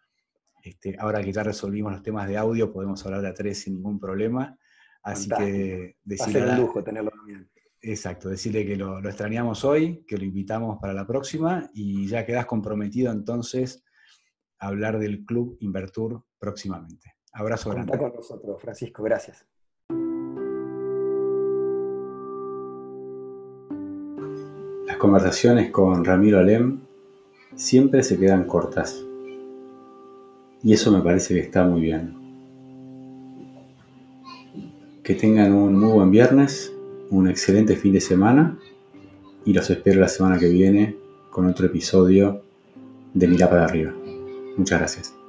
Este, 0.62 0.96
ahora 0.98 1.22
que 1.22 1.32
ya 1.32 1.42
resolvimos 1.42 1.92
los 1.92 2.02
temas 2.02 2.28
de 2.28 2.36
audio, 2.36 2.72
podemos 2.72 3.04
hablar 3.04 3.22
de 3.22 3.28
a 3.28 3.34
tres 3.34 3.62
sin 3.62 3.74
ningún 3.74 3.98
problema. 3.98 4.56
Así 5.02 5.28
que 5.30 5.96
decirle. 6.04 6.44
Va 6.44 6.52
un 6.52 6.60
lujo 6.60 6.84
tenerlo 6.84 7.10
también. 7.10 7.50
Exacto, 7.82 8.28
decirle 8.28 8.66
que 8.66 8.76
lo, 8.76 8.98
extrañamos 8.98 9.64
hoy, 9.64 10.04
que 10.06 10.18
lo 10.18 10.24
invitamos 10.24 10.78
para 10.78 10.92
la 10.92 11.06
próxima 11.06 11.70
y 11.72 12.06
ya 12.06 12.26
quedas 12.26 12.44
comprometido 12.44 13.10
entonces 13.10 13.82
a 14.58 14.68
hablar 14.68 14.98
del 14.98 15.24
Club 15.24 15.56
Invertur 15.60 16.22
próximamente. 16.38 17.14
Abrazo 17.32 17.70
grande. 17.70 17.96
con 17.96 18.12
nosotros, 18.14 18.60
Francisco, 18.60 19.02
gracias. 19.02 19.46
Las 24.86 24.96
conversaciones 24.98 25.70
con 25.70 26.04
Ramiro 26.04 26.38
Alem 26.38 26.80
siempre 27.54 28.02
se 28.02 28.18
quedan 28.18 28.44
cortas. 28.44 29.04
Y 30.62 30.72
eso 30.72 30.92
me 30.92 31.00
parece 31.00 31.34
que 31.34 31.40
está 31.40 31.64
muy 31.64 31.80
bien. 31.80 32.16
Que 35.02 35.14
tengan 35.14 35.52
un 35.52 35.74
muy 35.74 35.92
buen 35.92 36.10
viernes 36.10 36.74
un 37.10 37.28
excelente 37.28 37.76
fin 37.76 37.92
de 37.92 38.00
semana 38.00 38.58
y 39.44 39.52
los 39.52 39.68
espero 39.70 40.00
la 40.00 40.08
semana 40.08 40.38
que 40.38 40.48
viene 40.48 40.96
con 41.30 41.46
otro 41.46 41.66
episodio 41.66 42.42
de 43.14 43.26
Mira 43.26 43.48
para 43.48 43.64
arriba. 43.64 43.92
Muchas 44.56 44.78
gracias. 44.78 45.19